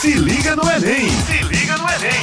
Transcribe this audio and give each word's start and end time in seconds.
Se 0.00 0.14
liga 0.14 0.56
no 0.56 0.62
Enem! 0.62 1.10
Se 1.10 1.42
liga 1.44 1.76
no 1.76 1.86
Enem! 1.86 2.22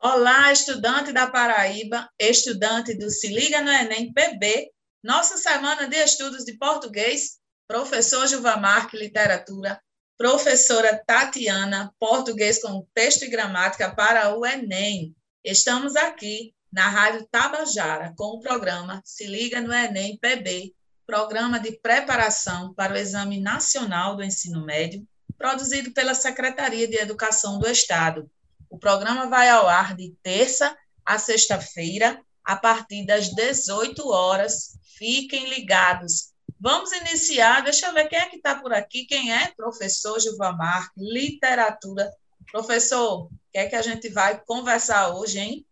Olá, 0.00 0.50
estudante 0.50 1.12
da 1.12 1.26
Paraíba, 1.26 2.08
estudante 2.18 2.96
do 2.96 3.10
Se 3.10 3.28
Liga 3.28 3.60
no 3.60 3.70
Enem 3.70 4.10
PB, 4.10 4.70
nossa 5.04 5.36
semana 5.36 5.86
de 5.86 5.96
estudos 5.98 6.46
de 6.46 6.56
português, 6.56 7.36
professor 7.68 8.26
Gilva 8.26 8.56
Marque, 8.56 8.96
literatura, 8.96 9.78
professora 10.16 10.98
Tatiana, 11.06 11.92
português 12.00 12.62
com 12.62 12.88
texto 12.94 13.24
e 13.24 13.28
gramática 13.28 13.94
para 13.94 14.34
o 14.34 14.46
Enem. 14.46 15.14
Estamos 15.44 15.94
aqui 15.94 16.54
na 16.72 16.88
Rádio 16.88 17.28
Tabajara 17.30 18.14
com 18.16 18.38
o 18.38 18.40
programa 18.40 19.02
Se 19.04 19.26
Liga 19.26 19.60
no 19.60 19.74
Enem 19.74 20.16
PB, 20.16 20.74
programa 21.06 21.60
de 21.60 21.72
preparação 21.72 22.72
para 22.72 22.94
o 22.94 22.96
Exame 22.96 23.42
Nacional 23.42 24.16
do 24.16 24.24
Ensino 24.24 24.64
Médio, 24.64 25.06
produzido 25.38 25.92
pela 25.92 26.14
Secretaria 26.14 26.88
de 26.88 26.96
Educação 26.96 27.58
do 27.58 27.68
Estado. 27.68 28.30
O 28.70 28.78
programa 28.78 29.28
vai 29.28 29.48
ao 29.48 29.68
ar 29.68 29.94
de 29.94 30.14
terça 30.22 30.76
a 31.04 31.18
sexta-feira, 31.18 32.20
a 32.44 32.56
partir 32.56 33.06
das 33.06 33.28
18 33.28 34.08
horas. 34.08 34.78
Fiquem 34.98 35.48
ligados. 35.48 36.32
Vamos 36.58 36.90
iniciar. 36.92 37.62
Deixa 37.62 37.86
eu 37.86 37.94
ver 37.94 38.08
quem 38.08 38.18
é 38.18 38.28
que 38.28 38.36
está 38.36 38.54
por 38.56 38.72
aqui. 38.72 39.04
Quem 39.04 39.32
é? 39.32 39.52
Professor 39.56 40.18
Gilvamar, 40.18 40.90
literatura. 40.96 42.10
Professor, 42.50 43.24
o 43.24 43.30
que 43.52 43.58
é 43.58 43.66
que 43.66 43.76
a 43.76 43.82
gente 43.82 44.08
vai 44.08 44.40
conversar 44.44 45.14
hoje, 45.14 45.38
hein? 45.38 45.66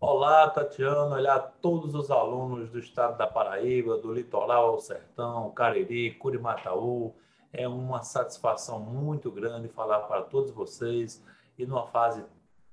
Olá, 0.00 0.50
Tatiana. 0.50 1.16
Olá 1.16 1.36
a 1.36 1.40
todos 1.40 1.94
os 1.94 2.10
alunos 2.10 2.70
do 2.70 2.78
estado 2.78 3.16
da 3.16 3.26
Paraíba, 3.26 3.98
do 3.98 4.12
litoral 4.12 4.70
ao 4.70 4.80
sertão, 4.80 5.50
Cariri, 5.52 6.12
Curimataú. 6.14 7.14
É 7.52 7.68
uma 7.68 8.02
satisfação 8.02 8.80
muito 8.80 9.30
grande 9.30 9.68
falar 9.68 10.00
para 10.00 10.22
todos 10.22 10.50
vocês 10.50 11.22
e 11.58 11.66
numa 11.66 11.86
fase 11.86 12.24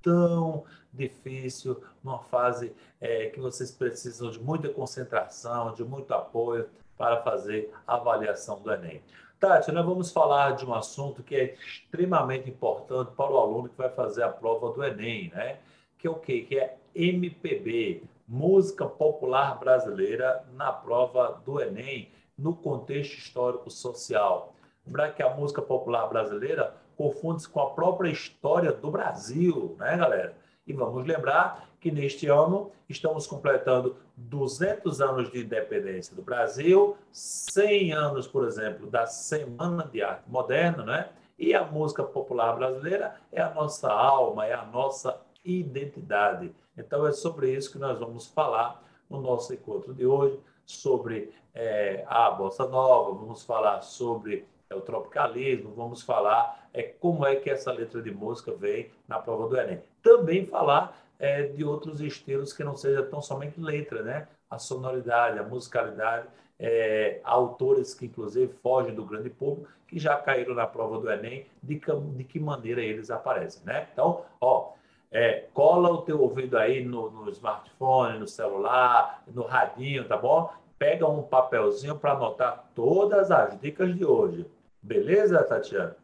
tão 0.01 0.63
difícil, 0.93 1.83
numa 2.03 2.19
fase 2.19 2.73
é, 2.99 3.27
que 3.27 3.39
vocês 3.39 3.71
precisam 3.71 4.31
de 4.31 4.39
muita 4.39 4.69
concentração, 4.69 5.73
de 5.73 5.83
muito 5.83 6.13
apoio 6.13 6.69
para 6.97 7.21
fazer 7.21 7.73
a 7.85 7.95
avaliação 7.95 8.61
do 8.61 8.71
Enem. 8.71 9.01
Tati, 9.39 9.71
nós 9.71 9.85
vamos 9.85 10.11
falar 10.11 10.51
de 10.51 10.65
um 10.65 10.73
assunto 10.73 11.23
que 11.23 11.33
é 11.33 11.53
extremamente 11.53 12.49
importante 12.49 13.11
para 13.15 13.31
o 13.31 13.37
aluno 13.37 13.69
que 13.69 13.77
vai 13.77 13.89
fazer 13.89 14.23
a 14.23 14.29
prova 14.29 14.71
do 14.73 14.83
Enem, 14.83 15.29
né? 15.29 15.59
Que 15.97 16.07
é 16.07 16.09
o 16.09 16.15
quê? 16.15 16.41
Que 16.41 16.59
é 16.59 16.77
MPB, 16.93 18.03
Música 18.27 18.85
Popular 18.85 19.57
Brasileira, 19.57 20.45
na 20.53 20.73
prova 20.73 21.41
do 21.45 21.61
Enem, 21.61 22.11
no 22.37 22.53
contexto 22.53 23.17
histórico-social. 23.17 24.53
Lembrar 24.89 25.13
que 25.13 25.21
a 25.21 25.29
música 25.29 25.61
popular 25.61 26.07
brasileira 26.07 26.73
confunde-se 26.97 27.47
com 27.47 27.59
a 27.59 27.69
própria 27.69 28.09
história 28.09 28.71
do 28.71 28.89
Brasil, 28.89 29.75
né, 29.77 29.95
galera? 29.95 30.35
E 30.65 30.73
vamos 30.73 31.05
lembrar 31.05 31.69
que 31.79 31.91
neste 31.91 32.25
ano 32.25 32.71
estamos 32.89 33.27
completando 33.27 33.97
200 34.17 34.99
anos 34.99 35.31
de 35.31 35.41
independência 35.41 36.15
do 36.15 36.23
Brasil, 36.23 36.97
100 37.11 37.93
anos, 37.93 38.27
por 38.27 38.47
exemplo, 38.47 38.87
da 38.87 39.05
Semana 39.05 39.83
de 39.83 40.01
Arte 40.01 40.27
Moderna, 40.27 40.83
né? 40.83 41.09
E 41.37 41.53
a 41.53 41.63
música 41.63 42.03
popular 42.03 42.55
brasileira 42.55 43.13
é 43.31 43.43
a 43.43 43.53
nossa 43.53 43.91
alma, 43.91 44.47
é 44.47 44.55
a 44.55 44.65
nossa 44.65 45.21
identidade. 45.45 46.51
Então 46.75 47.05
é 47.05 47.11
sobre 47.11 47.53
isso 47.53 47.71
que 47.71 47.77
nós 47.77 47.99
vamos 47.99 48.25
falar 48.25 48.83
no 49.07 49.21
nosso 49.21 49.53
encontro 49.53 49.93
de 49.93 50.07
hoje, 50.07 50.39
sobre 50.65 51.31
é, 51.53 52.03
a 52.07 52.31
bossa 52.31 52.67
nova, 52.67 53.13
vamos 53.13 53.43
falar 53.43 53.81
sobre 53.81 54.47
é 54.69 54.75
o 54.75 54.81
tropicalismo, 54.81 55.73
vamos 55.75 56.01
falar 56.01 56.69
é, 56.73 56.83
como 56.83 57.25
é 57.25 57.35
que 57.35 57.49
essa 57.49 57.71
letra 57.71 58.01
de 58.01 58.11
música 58.11 58.51
vem 58.53 58.91
na 59.07 59.19
prova 59.19 59.47
do 59.47 59.57
Enem. 59.57 59.81
Também 60.01 60.45
falar 60.45 60.95
é, 61.17 61.43
de 61.43 61.63
outros 61.63 61.99
estilos 62.01 62.53
que 62.53 62.63
não 62.63 62.75
seja 62.75 63.03
tão 63.03 63.21
somente 63.21 63.59
letra, 63.59 64.03
né? 64.03 64.27
A 64.49 64.57
sonoridade, 64.57 65.39
a 65.39 65.43
musicalidade, 65.43 66.27
é, 66.59 67.19
autores 67.23 67.93
que 67.93 68.05
inclusive 68.05 68.53
fogem 68.61 68.93
do 68.93 69.05
grande 69.05 69.29
público, 69.29 69.69
que 69.87 69.97
já 69.97 70.15
caíram 70.17 70.53
na 70.53 70.67
prova 70.67 70.99
do 70.99 71.09
Enem, 71.09 71.47
de 71.63 71.79
que, 71.79 71.91
de 71.91 72.23
que 72.23 72.39
maneira 72.39 72.81
eles 72.81 73.09
aparecem, 73.09 73.63
né? 73.65 73.87
Então, 73.91 74.23
ó, 74.39 74.73
é, 75.11 75.47
cola 75.53 75.89
o 75.89 76.03
teu 76.03 76.21
ouvido 76.21 76.57
aí 76.57 76.85
no, 76.85 77.09
no, 77.09 77.29
smartphone, 77.31 78.19
no 78.19 78.27
celular, 78.27 79.23
no 79.27 79.43
radinho, 79.43 80.07
tá 80.07 80.15
bom? 80.15 80.51
Pega 80.77 81.07
um 81.07 81.23
papelzinho 81.23 81.95
para 81.95 82.11
anotar 82.11 82.65
todas 82.75 83.31
as 83.31 83.59
dicas 83.59 83.95
de 83.95 84.05
hoje. 84.05 84.45
Beleza, 84.81 85.43
Tatiana? 85.43 85.95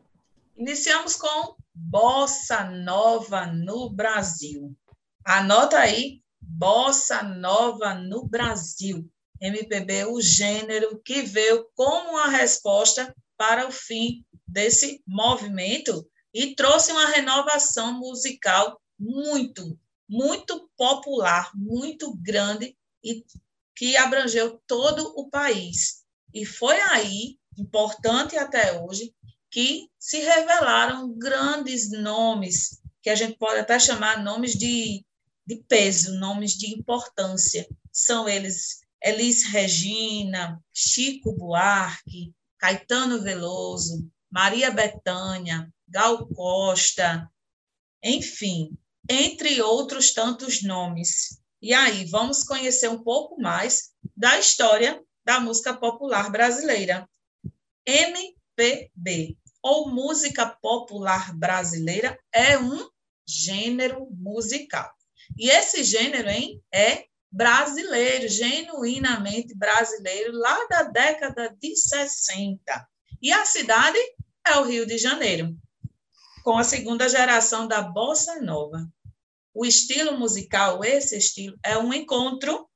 Iniciamos 0.56 1.16
com 1.16 1.56
Bossa 1.74 2.64
Nova 2.66 3.46
no 3.48 3.90
Brasil. 3.90 4.76
Anota 5.26 5.80
aí, 5.80 6.22
Bossa 6.40 7.24
Nova 7.24 7.94
no 7.94 8.26
Brasil. 8.26 9.10
MPB, 9.42 10.06
o 10.06 10.22
gênero 10.22 11.00
que 11.04 11.22
veio 11.22 11.68
como 11.76 12.12
uma 12.12 12.30
resposta 12.30 13.14
para 13.38 13.68
o 13.68 13.72
fim 13.72 14.26
desse 14.48 15.04
movimento 15.06 16.08
e 16.34 16.56
trouxe 16.56 16.92
uma 16.92 17.08
renovação 17.08 17.94
musical 18.00 18.82
muito, 18.98 19.78
muito 20.08 20.70
popular, 20.78 21.52
muito 21.54 22.16
grande 22.16 22.78
e 23.04 23.26
que 23.76 23.98
abrangeu 23.98 24.62
todo 24.66 25.14
o 25.18 25.30
país. 25.30 26.06
E 26.34 26.46
foi 26.46 26.80
aí 26.80 27.38
importante 27.58 28.38
até 28.38 28.80
hoje, 28.82 29.14
que 29.50 29.90
se 29.98 30.20
revelaram 30.20 31.18
grandes 31.18 31.92
nomes, 31.92 32.82
que 33.02 33.10
a 33.10 33.16
gente 33.16 33.38
pode 33.38 33.60
até 33.60 33.80
chamar 33.80 34.24
nomes 34.24 34.54
de, 34.54 35.06
de 35.46 35.56
peso, 35.68 36.16
nomes 36.20 36.54
de 36.54 36.74
importância. 36.74 37.68
São 37.92 38.28
eles 38.28 38.82
Elis 39.02 39.46
Regina, 39.46 40.60
Chico 40.74 41.32
Buarque, 41.32 42.34
Caetano 42.58 43.22
Veloso, 43.22 44.10
Maria 44.32 44.72
Bethânia, 44.72 45.72
Gal 45.88 46.28
Costa, 46.28 47.30
enfim, 48.04 48.76
entre 49.10 49.62
outros 49.62 50.12
tantos 50.14 50.64
nomes. 50.64 51.40
E 51.62 51.74
aí, 51.74 52.06
vamos 52.06 52.44
conhecer 52.44 52.90
um 52.90 53.02
pouco 53.04 53.40
mais 53.40 53.92
da 54.16 54.38
história 54.40 55.02
da 55.24 55.40
música 55.40 55.74
popular 55.74 56.32
brasileira. 56.32 57.08
MPB, 57.86 59.38
ou 59.62 59.90
música 59.90 60.46
popular 60.46 61.36
brasileira, 61.36 62.20
é 62.32 62.58
um 62.58 62.90
gênero 63.28 64.08
musical. 64.12 64.92
E 65.38 65.50
esse 65.50 65.84
gênero 65.84 66.30
hein, 66.30 66.62
é 66.74 67.06
brasileiro, 67.32 68.28
genuinamente 68.28 69.56
brasileiro, 69.56 70.34
lá 70.34 70.68
da 70.68 70.84
década 70.84 71.56
de 71.60 71.76
60. 71.76 72.88
E 73.22 73.32
a 73.32 73.46
cidade 73.46 73.98
é 74.48 74.58
o 74.58 74.64
Rio 74.64 74.86
de 74.86 74.98
Janeiro, 74.98 75.56
com 76.44 76.58
a 76.58 76.64
segunda 76.64 77.10
geração 77.10 77.68
da 77.68 77.82
bossa 77.82 78.40
nova. 78.42 78.88
O 79.54 79.66
estilo 79.66 80.18
musical, 80.18 80.84
esse 80.84 81.18
estilo, 81.18 81.58
é 81.64 81.78
um 81.78 81.94
encontro 81.94 82.70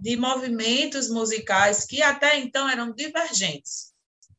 de 0.00 0.16
movimentos 0.16 1.08
musicais 1.08 1.84
que 1.84 2.02
até 2.02 2.38
então 2.38 2.68
eram 2.68 2.92
divergentes 2.92 3.95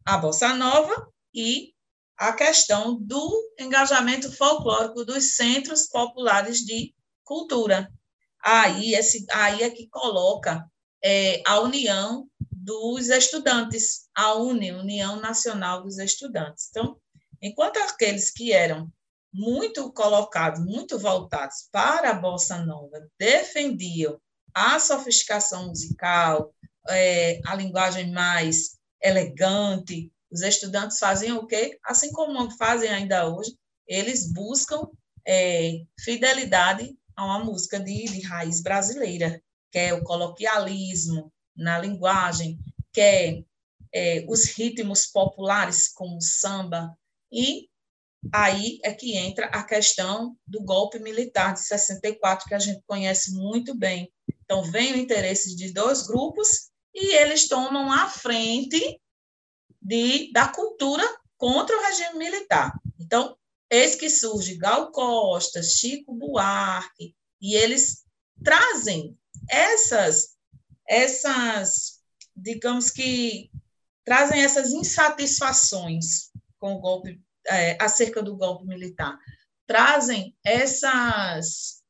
a 0.08 0.18
bossa 0.18 0.54
nova 0.56 1.12
e 1.36 1.74
a 2.18 2.32
questão 2.32 2.98
do 2.98 3.54
engajamento 3.60 4.32
folclórico 4.32 5.04
dos 5.04 5.36
centros 5.36 5.86
populares 5.88 6.60
de 6.60 6.96
cultura. 7.26 7.92
Aí, 8.42 8.96
esse, 8.96 9.26
aí 9.30 9.64
é 9.64 9.70
que 9.70 9.90
coloca 9.90 10.66
é, 11.04 11.44
a 11.46 11.60
união 11.60 12.26
dos 12.40 13.10
estudantes, 13.10 14.08
a 14.16 14.34
UNE, 14.36 14.72
União 14.72 15.18
Nacional 15.18 15.84
dos 15.84 15.98
Estudantes. 15.98 16.70
Então, 16.70 16.98
enquanto 17.42 17.76
aqueles 17.78 18.32
que 18.32 18.54
eram 18.54 18.90
muito 19.34 19.92
colocados, 19.92 20.64
muito 20.64 20.98
voltados 20.98 21.68
para 21.70 22.12
a 22.12 22.20
bossa 22.20 22.60
nova, 22.60 23.06
defendiam 23.20 24.18
a 24.54 24.80
sofisticação 24.80 25.68
musical, 25.68 26.56
é, 26.88 27.42
a 27.46 27.54
linguagem 27.54 28.10
mais 28.12 28.77
elegante. 29.02 30.12
Os 30.32 30.42
estudantes 30.42 31.00
faziam 31.00 31.38
o 31.38 31.48
quê? 31.48 31.80
Assim 31.84 32.12
como 32.12 32.52
fazem 32.58 32.90
ainda 32.90 33.28
hoje, 33.28 33.58
eles 33.88 34.32
buscam 34.32 34.90
é, 35.26 35.82
fidelidade 36.00 36.98
a 37.16 37.26
uma 37.26 37.44
música 37.44 37.80
de, 37.80 38.06
de 38.06 38.22
raiz 38.22 38.62
brasileira, 38.62 39.42
que 39.72 39.80
é 39.80 39.94
o 39.94 40.04
coloquialismo 40.04 41.32
na 41.56 41.80
linguagem, 41.80 42.60
que 42.94 43.02
é, 43.02 43.44
é 43.94 44.26
os 44.28 44.46
ritmos 44.46 45.08
populares, 45.08 45.88
como 45.88 46.18
o 46.18 46.22
samba, 46.22 46.96
e 47.32 47.68
aí 48.34 48.80
é 48.84 48.94
que 48.94 49.16
entra 49.16 49.48
a 49.48 49.64
questão 49.64 50.36
do 50.46 50.62
golpe 50.64 51.00
militar 51.00 51.54
de 51.54 51.62
64, 51.62 52.48
que 52.48 52.54
a 52.54 52.60
gente 52.60 52.82
conhece 52.86 53.34
muito 53.34 53.76
bem. 53.76 54.12
Então, 54.44 54.64
vem 54.64 54.94
o 54.94 54.98
interesse 54.98 55.56
de 55.56 55.74
dois 55.74 56.06
grupos 56.08 56.70
e 57.00 57.16
eles 57.16 57.48
tomam 57.48 57.92
a 57.92 58.10
frente 58.10 59.00
de, 59.80 60.32
da 60.34 60.48
cultura 60.48 61.04
contra 61.38 61.78
o 61.78 61.82
regime 61.84 62.18
militar. 62.18 62.74
Então, 63.00 63.38
eis 63.70 63.94
que 63.94 64.10
surge 64.10 64.58
Gal 64.58 64.92
Costa, 64.92 65.62
Chico 65.62 66.12
Buarque, 66.16 67.16
e 67.40 67.54
eles 67.54 68.04
trazem 68.44 69.16
essas, 69.48 70.36
essas, 70.90 72.02
digamos 72.36 72.90
que, 72.90 73.52
trazem 74.04 74.42
essas 74.42 74.72
insatisfações 74.72 76.32
com 76.58 76.74
o 76.74 76.80
golpe, 76.80 77.22
é, 77.46 77.78
acerca 77.80 78.24
do 78.24 78.36
golpe 78.36 78.66
militar, 78.66 79.20
trazem 79.68 80.36
essas, 80.44 81.84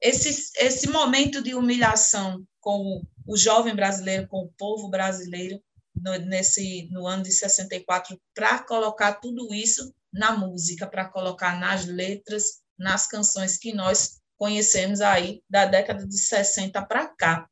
esse, 0.00 0.52
esse 0.56 0.88
momento 0.88 1.42
de 1.42 1.52
humilhação 1.52 2.46
com 2.60 3.02
o 3.26 3.36
jovem 3.36 3.74
brasileiro, 3.74 4.26
com 4.28 4.44
o 4.44 4.52
povo 4.58 4.88
brasileiro, 4.88 5.60
no, 5.94 6.16
nesse, 6.18 6.88
no 6.90 7.06
ano 7.06 7.22
de 7.22 7.32
64, 7.32 8.20
para 8.34 8.58
colocar 8.60 9.14
tudo 9.14 9.52
isso 9.54 9.94
na 10.12 10.36
música, 10.36 10.86
para 10.86 11.04
colocar 11.04 11.58
nas 11.58 11.86
letras, 11.86 12.60
nas 12.78 13.06
canções 13.06 13.56
que 13.56 13.72
nós 13.72 14.20
conhecemos 14.36 15.00
aí 15.00 15.42
da 15.48 15.66
década 15.66 16.06
de 16.06 16.18
60 16.18 16.82
para 16.86 17.06
cá. 17.06 17.46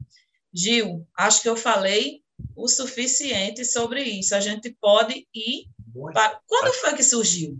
Gil, 0.53 1.07
acho 1.17 1.43
que 1.43 1.49
eu 1.49 1.57
falei 1.57 2.23
o 2.57 2.67
suficiente 2.67 3.65
sobre 3.65 4.03
isso. 4.03 4.35
A 4.35 4.41
gente 4.41 4.71
pode 4.81 5.27
ir 5.35 5.67
muito. 5.95 6.15
para. 6.15 6.41
Quando 6.47 6.73
foi 6.75 6.95
que 6.95 7.03
surgiu 7.03 7.59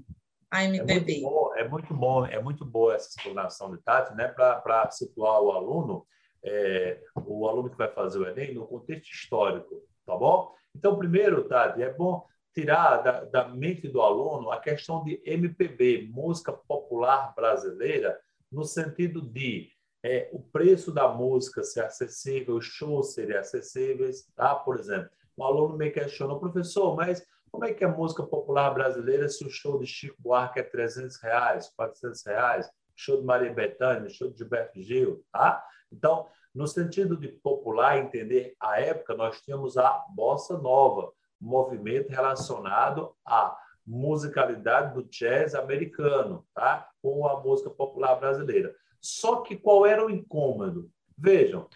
a 0.51 0.65
MPB? 0.65 1.19
É 1.19 1.21
muito 1.21 1.23
bom, 1.23 1.55
é 1.55 1.69
muito 1.69 1.95
bom, 1.95 2.27
é 2.27 2.43
muito 2.43 2.65
boa 2.65 2.95
essa 2.95 3.11
explanação 3.11 3.71
de 3.71 3.83
Tati, 3.83 4.15
né? 4.15 4.29
Para 4.29 4.91
situar 4.91 5.41
o 5.43 5.53
aluno, 5.53 6.07
é, 6.45 7.01
o 7.15 7.49
aluno 7.49 7.71
que 7.71 7.77
vai 7.77 7.91
fazer 7.93 8.19
o 8.19 8.27
Enem 8.27 8.55
no 8.55 8.67
contexto 8.67 9.11
histórico, 9.11 9.83
tá 10.07 10.17
bom? 10.17 10.55
Então, 10.75 10.99
primeiro, 10.99 11.45
Tati, 11.45 11.83
é 11.83 11.93
bom 11.93 12.27
tirar 12.55 12.99
da, 12.99 13.25
da 13.25 13.49
mente 13.49 13.89
do 13.89 14.01
aluno 14.01 14.51
a 14.51 14.61
questão 14.61 15.05
de 15.05 15.21
MPB, 15.25 16.09
música 16.11 16.53
popular 16.53 17.35
brasileira, 17.35 18.19
no 18.51 18.65
sentido 18.65 19.21
de 19.21 19.71
é, 20.03 20.29
o 20.33 20.41
preço 20.41 20.93
da 20.93 21.09
música 21.09 21.63
ser 21.63 21.85
acessível, 21.85 22.57
os 22.57 22.65
shows 22.65 23.15
serem 23.15 23.37
acessíveis, 23.37 24.27
tá? 24.35 24.55
Por 24.55 24.79
exemplo, 24.79 25.11
um 25.37 25.45
aluno 25.45 25.77
me 25.77 25.91
questiona, 25.91 26.39
professor, 26.39 26.97
mas 26.97 27.25
como 27.51 27.65
é 27.65 27.73
que 27.73 27.85
é 27.85 27.89
música 27.89 28.23
popular 28.23 28.71
brasileira 28.71 29.29
se 29.29 29.45
o 29.45 29.51
show 29.51 29.79
de 29.79 29.87
Chico 29.87 30.21
Buarque 30.21 30.61
é 30.61 30.63
300 30.63 31.17
reais, 31.21 31.73
400 31.77 32.25
reais, 32.27 32.71
show 32.95 33.21
de 33.21 33.25
Maria 33.25 33.53
Bethânia, 33.53 34.09
show 34.09 34.31
de 34.31 34.39
Gilberto 34.39 34.81
Gil, 34.81 35.25
tá? 35.33 35.65
Então, 35.93 36.27
no 36.55 36.67
sentido 36.67 37.17
de 37.17 37.29
popular, 37.29 37.99
entender 37.99 38.55
a 38.61 38.81
época, 38.81 39.15
nós 39.15 39.41
tínhamos 39.41 39.77
a 39.77 40.05
bossa 40.15 40.59
nova, 40.59 41.13
movimento 41.41 42.11
relacionado 42.11 43.15
à 43.25 43.57
musicalidade 43.87 44.95
do 44.95 45.03
jazz 45.05 45.55
americano, 45.55 46.45
tá? 46.55 46.89
Com 47.01 47.27
a 47.27 47.41
música 47.41 47.71
popular 47.71 48.17
brasileira. 48.17 48.75
Só 49.01 49.41
que 49.41 49.57
qual 49.57 49.87
era 49.87 50.05
o 50.05 50.11
incômodo? 50.11 50.91
Vejam, 51.17 51.67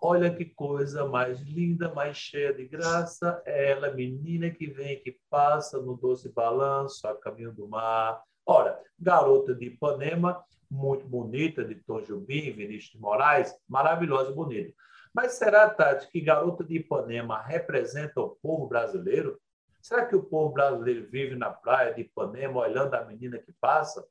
olha 0.00 0.34
que 0.34 0.44
coisa 0.44 1.06
mais 1.06 1.40
linda, 1.40 1.94
mais 1.94 2.16
cheia 2.16 2.52
de 2.52 2.66
graça, 2.66 3.40
ela, 3.46 3.92
menina 3.92 4.50
que 4.50 4.66
vem, 4.66 5.00
que 5.00 5.18
passa 5.30 5.80
no 5.80 5.96
doce 5.96 6.28
balanço, 6.30 7.06
a 7.06 7.14
caminho 7.14 7.52
do 7.52 7.68
mar. 7.68 8.20
Ora, 8.44 8.80
garota 8.98 9.54
de 9.54 9.66
Ipanema, 9.66 10.42
muito 10.72 11.06
bonita, 11.06 11.62
de 11.62 11.74
Tom 11.74 12.00
Jobim, 12.00 12.50
Vinícius 12.52 12.92
de 12.92 12.98
Moraes, 12.98 13.54
maravilhosa 13.68 14.30
e 14.30 14.34
bonita. 14.34 14.74
Mas 15.12 15.32
será, 15.32 15.68
Tati, 15.68 16.08
que 16.10 16.22
Garota 16.22 16.64
de 16.64 16.76
Ipanema 16.76 17.42
representa 17.42 18.18
o 18.20 18.30
povo 18.30 18.66
brasileiro? 18.66 19.38
Será 19.82 20.06
que 20.06 20.16
o 20.16 20.22
povo 20.22 20.54
brasileiro 20.54 21.06
vive 21.10 21.36
na 21.36 21.50
praia 21.50 21.92
de 21.92 22.00
Ipanema 22.00 22.60
olhando 22.60 22.94
a 22.94 23.04
menina 23.04 23.38
que 23.38 23.52
passa? 23.60 24.02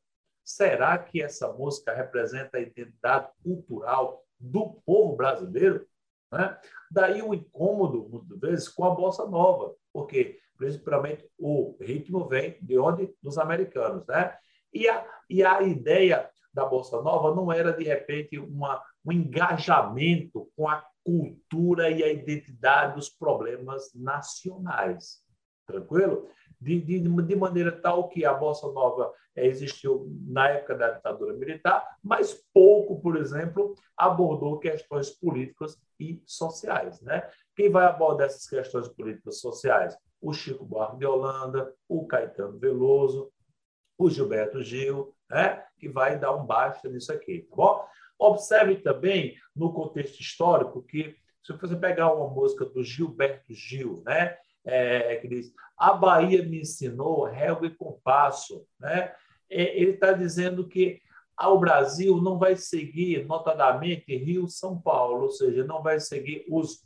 Será 0.43 0.97
que 0.99 1.21
essa 1.21 1.51
música 1.51 1.93
representa 1.93 2.57
a 2.57 2.61
identidade 2.61 3.29
cultural 3.43 4.23
do 4.39 4.75
povo 4.85 5.15
brasileiro? 5.15 5.87
Né? 6.31 6.57
Daí 6.91 7.23
o 7.23 7.33
incômodo, 7.33 8.07
muitas 8.07 8.39
vezes, 8.39 8.69
com 8.69 8.85
a 8.85 8.93
bossa 8.93 9.25
nova, 9.25 9.73
porque 9.91 10.39
principalmente 10.57 11.27
o 11.39 11.75
ritmo 11.81 12.27
vem 12.27 12.59
de 12.61 12.77
onde? 12.77 13.11
Dos 13.19 13.39
americanos. 13.39 14.05
Né? 14.05 14.37
E, 14.71 14.87
a, 14.87 15.07
e 15.27 15.43
a 15.43 15.63
ideia 15.63 16.29
da 16.53 16.65
bossa 16.65 17.01
nova 17.01 17.33
não 17.33 17.51
era, 17.51 17.71
de 17.71 17.83
repente, 17.83 18.37
uma, 18.37 18.81
um 19.05 19.11
engajamento 19.11 20.49
com 20.55 20.67
a 20.67 20.85
cultura 21.03 21.89
e 21.89 22.03
a 22.03 22.11
identidade 22.11 22.95
dos 22.95 23.09
problemas 23.09 23.91
nacionais. 23.95 25.21
Tranquilo? 25.65 26.27
De, 26.59 26.79
de, 26.79 26.99
de 26.99 27.35
maneira 27.35 27.71
tal 27.71 28.07
que 28.07 28.23
a 28.23 28.33
Bossa 28.33 28.71
Nova 28.71 29.11
é, 29.35 29.47
existiu 29.47 30.07
na 30.27 30.49
época 30.49 30.75
da 30.75 30.91
ditadura 30.91 31.33
militar, 31.33 31.97
mas 32.03 32.43
pouco, 32.53 33.01
por 33.01 33.17
exemplo, 33.17 33.73
abordou 33.97 34.59
questões 34.59 35.09
políticas 35.09 35.81
e 35.99 36.21
sociais. 36.25 37.01
Né? 37.01 37.27
Quem 37.55 37.69
vai 37.69 37.85
abordar 37.85 38.27
essas 38.27 38.47
questões 38.47 38.87
políticas 38.89 39.37
e 39.37 39.39
sociais? 39.39 39.97
O 40.21 40.33
Chico 40.33 40.65
Buarque 40.65 40.97
de 40.97 41.05
Holanda, 41.05 41.73
o 41.87 42.05
Caetano 42.05 42.59
Veloso, 42.59 43.31
o 43.97 44.09
Gilberto 44.09 44.61
Gil, 44.61 45.15
né? 45.31 45.63
que 45.79 45.89
vai 45.89 46.19
dar 46.19 46.35
um 46.35 46.45
basta 46.45 46.87
nisso 46.89 47.11
aqui. 47.11 47.47
Tá 47.49 47.55
bom? 47.55 47.85
Observe 48.19 48.75
também, 48.75 49.35
no 49.55 49.73
contexto 49.73 50.19
histórico, 50.19 50.83
que 50.83 51.15
se 51.43 51.53
você 51.53 51.75
pegar 51.75 52.13
uma 52.13 52.29
música 52.29 52.65
do 52.65 52.83
Gilberto 52.83 53.51
Gil, 53.51 54.03
né? 54.05 54.37
É, 54.63 55.15
que 55.15 55.27
diz: 55.27 55.51
A 55.75 55.93
Bahia 55.93 56.45
me 56.45 56.61
ensinou 56.61 57.23
régua 57.23 57.65
e 57.65 57.75
compasso. 57.75 58.63
Né? 58.79 59.11
É, 59.49 59.75
ele 59.81 59.91
está 59.91 60.11
dizendo 60.11 60.67
que 60.67 61.01
o 61.41 61.57
Brasil 61.57 62.21
não 62.21 62.37
vai 62.37 62.55
seguir, 62.55 63.25
notadamente, 63.25 64.15
Rio-São 64.15 64.79
Paulo, 64.79 65.23
ou 65.23 65.31
seja, 65.31 65.63
não 65.63 65.81
vai 65.81 65.99
seguir 65.99 66.45
os 66.47 66.85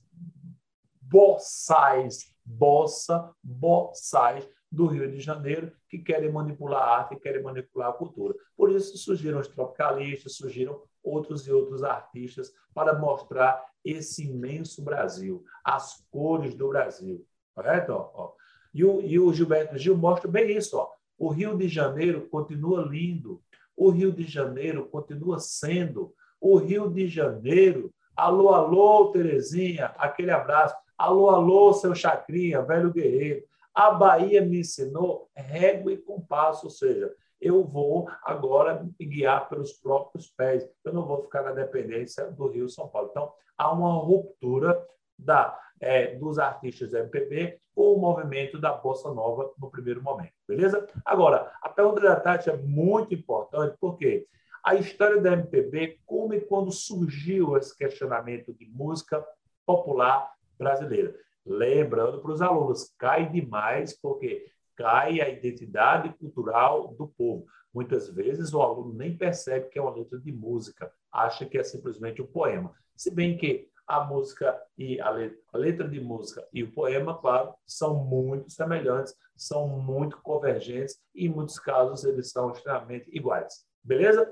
boçais, 1.01 2.33
bossa, 2.45 3.30
boçais 3.44 4.48
do 4.75 4.88
Rio 4.88 5.10
de 5.10 5.22
Janeiro, 5.22 5.72
que 5.89 5.98
querem 5.98 6.31
manipular 6.31 6.81
a 6.81 6.98
arte, 6.98 7.16
querem 7.16 7.42
manipular 7.42 7.89
a 7.89 7.94
cultura. 7.94 8.36
Por 8.57 8.69
isso 8.72 8.98
surgiram 8.98 9.39
os 9.39 9.48
tropicalistas, 9.48 10.36
surgiram 10.36 10.81
outros 11.01 11.48
e 11.48 11.51
outros 11.51 11.83
artistas 11.83 12.54
para 12.74 12.98
mostrar 12.98 13.63
esse 13.83 14.25
imenso 14.25 14.83
Brasil, 14.83 15.44
as 15.63 16.06
cores 16.12 16.54
do 16.56 16.68
Brasil. 16.68 17.25
Correto? 17.54 18.33
E, 18.74 18.83
o, 18.83 19.01
e 19.01 19.18
o 19.18 19.31
Gilberto 19.31 19.77
Gil 19.77 19.95
mostra 19.95 20.30
bem 20.30 20.57
isso. 20.57 20.77
Ó. 20.77 20.89
O 21.18 21.30
Rio 21.30 21.57
de 21.57 21.69
Janeiro 21.69 22.27
continua 22.30 22.81
lindo. 22.81 23.41
O 23.77 23.89
Rio 23.89 24.12
de 24.12 24.24
Janeiro 24.24 24.86
continua 24.88 25.39
sendo. 25.39 26.13
O 26.41 26.58
Rio 26.58 26.89
de 26.89 27.08
Janeiro. 27.08 27.94
Alô, 28.15 28.50
alô, 28.50 29.12
Terezinha, 29.12 29.94
aquele 29.98 30.32
abraço. 30.32 30.75
Alô, 30.98 31.29
alô, 31.29 31.74
seu 31.74 31.94
Chacrinha, 31.94 32.62
velho 32.62 32.91
guerreiro. 32.91 33.44
A 33.75 33.91
Bahia 33.91 34.41
me 34.41 34.62
ensinou 34.62 35.29
régua 35.36 35.91
e 35.91 35.98
compasso, 35.98 36.67
ou 36.67 36.72
seja, 36.72 37.13
eu 37.41 37.63
vou 37.63 38.10
agora 38.24 38.82
me 38.82 39.05
guiar 39.05 39.50
pelos 39.50 39.74
próprios 39.74 40.27
pés. 40.27 40.65
Eu 40.84 40.94
não 40.94 41.05
vou 41.05 41.24
ficar 41.24 41.44
na 41.44 41.51
dependência 41.51 42.32
do 42.32 42.48
Rio 42.48 42.70
São 42.70 42.88
Paulo. 42.88 43.10
Então, 43.12 43.34
há 43.58 43.72
uma 43.72 43.91
ruptura 43.94 44.82
da, 45.20 45.60
é, 45.82 46.15
dos 46.15 46.39
artistas 46.39 46.94
MPB 46.94 47.60
com 47.75 47.94
o 47.94 48.00
movimento 48.00 48.58
da 48.58 48.72
Bossa 48.72 49.13
Nova 49.13 49.51
no 49.60 49.70
primeiro 49.70 50.01
momento, 50.01 50.34
beleza? 50.48 50.88
Agora, 51.03 51.51
a 51.62 51.67
pergunta 51.67 52.00
da 52.00 52.17
Tati 52.17 52.50
é 52.50 52.55
muito 52.55 53.13
importante, 53.13 53.75
porque 53.79 54.25
a 54.63 54.75
história 54.75 55.22
da 55.22 55.34
MPB, 55.34 56.00
como 56.05 56.34
e 56.34 56.39
quando 56.39 56.72
surgiu 56.72 57.58
esse 57.58 57.77
questionamento 57.77 58.53
de 58.53 58.65
música 58.65 59.24
popular 59.65 60.34
brasileira. 60.58 61.13
Lembrando 61.46 62.22
para 62.22 62.32
os 62.32 62.42
alunos, 62.42 62.92
cai 62.98 63.30
demais, 63.30 63.98
porque 64.00 64.52
cai 64.75 65.22
a 65.22 65.30
identidade 65.30 66.10
cultural 66.18 66.90
do 66.96 67.08
povo. 67.08 67.46
Muitas 67.74 68.10
vezes 68.10 68.54
o 68.54 68.62
aluno 68.62 68.94
nem 68.94 69.18
percebe 69.18 69.70
que 69.70 69.78
é 69.78 69.82
uma 69.82 69.96
letra 69.96 70.20
de 70.20 70.32
música, 70.32 70.92
acha 71.12 71.46
que 71.46 71.58
é 71.58 71.64
simplesmente 71.64 72.22
um 72.22 72.28
poema. 72.28 72.74
Se 72.96 73.12
bem 73.12 73.38
que 73.38 73.70
a 73.88 74.04
música 74.04 74.60
e 74.78 75.00
a 75.00 75.10
letra, 75.10 75.38
a 75.54 75.58
letra 75.58 75.88
de 75.88 76.00
música 76.00 76.48
e 76.52 76.64
o 76.64 76.72
poema, 76.72 77.18
claro, 77.20 77.54
são 77.66 78.04
muito 78.04 78.50
semelhantes, 78.50 79.16
são 79.36 79.68
muito 79.68 80.18
convergentes 80.22 81.00
e 81.14 81.28
em 81.28 81.30
muitos 81.30 81.60
casos 81.60 82.04
eles 82.04 82.32
são 82.32 82.52
extremamente 82.52 83.10
iguais. 83.16 83.66
Beleza? 83.84 84.28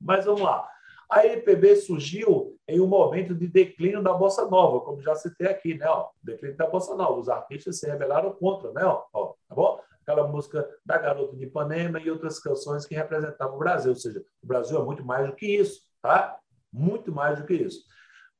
Mas 0.00 0.26
vamos 0.26 0.42
lá. 0.42 0.68
A 1.08 1.26
MPB 1.26 1.76
surgiu 1.76 2.56
em 2.68 2.80
um 2.80 2.86
momento 2.86 3.34
de 3.34 3.46
declínio 3.46 4.02
da 4.02 4.12
bossa 4.12 4.46
nova, 4.46 4.80
como 4.80 5.00
já 5.00 5.14
citei 5.14 5.48
aqui, 5.48 5.74
né? 5.74 5.86
Ó, 5.88 6.10
declínio 6.22 6.56
da 6.56 6.66
bossa 6.66 6.94
nova. 6.94 7.18
Os 7.18 7.28
artistas 7.30 7.78
se 7.78 7.88
rebelaram 7.88 8.30
contra, 8.32 8.70
né? 8.72 8.84
Ó, 8.84 9.04
ó, 9.12 9.34
tá 9.48 9.54
bom? 9.54 9.80
Aquela 10.02 10.28
música 10.28 10.68
da 10.84 10.98
Garota 10.98 11.34
de 11.34 11.44
Ipanema 11.44 11.98
e 11.98 12.10
outras 12.10 12.38
canções 12.38 12.84
que 12.84 12.94
representavam 12.94 13.56
o 13.56 13.58
Brasil. 13.58 13.90
Ou 13.90 13.96
seja, 13.96 14.22
o 14.42 14.46
Brasil 14.46 14.78
é 14.78 14.84
muito 14.84 15.04
mais 15.04 15.26
do 15.26 15.34
que 15.34 15.46
isso, 15.46 15.82
tá? 16.02 16.38
Muito 16.70 17.10
mais 17.10 17.38
do 17.38 17.46
que 17.46 17.54
isso. 17.54 17.84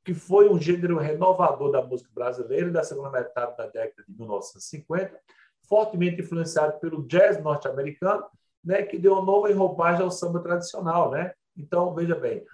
Que 0.04 0.12
foi 0.12 0.48
um 0.50 0.60
gênero 0.60 0.98
renovador 0.98 1.70
da 1.70 1.82
música 1.82 2.10
brasileira 2.14 2.70
da 2.70 2.82
segunda 2.82 3.10
metade 3.10 3.56
da 3.56 3.66
década 3.66 4.04
de 4.06 4.14
1950, 4.18 5.18
fortemente 5.66 6.20
influenciado 6.20 6.78
pelo 6.80 7.06
jazz 7.06 7.42
norte-americano 7.42 8.24
né, 8.64 8.82
que 8.82 8.98
deu 8.98 9.14
uma 9.14 9.24
nova 9.24 9.50
enroupagem 9.50 10.02
ao 10.02 10.10
samba 10.10 10.40
tradicional. 10.40 11.10
Né? 11.10 11.32
Então, 11.56 11.94
veja 11.94 12.14
bem, 12.14 12.44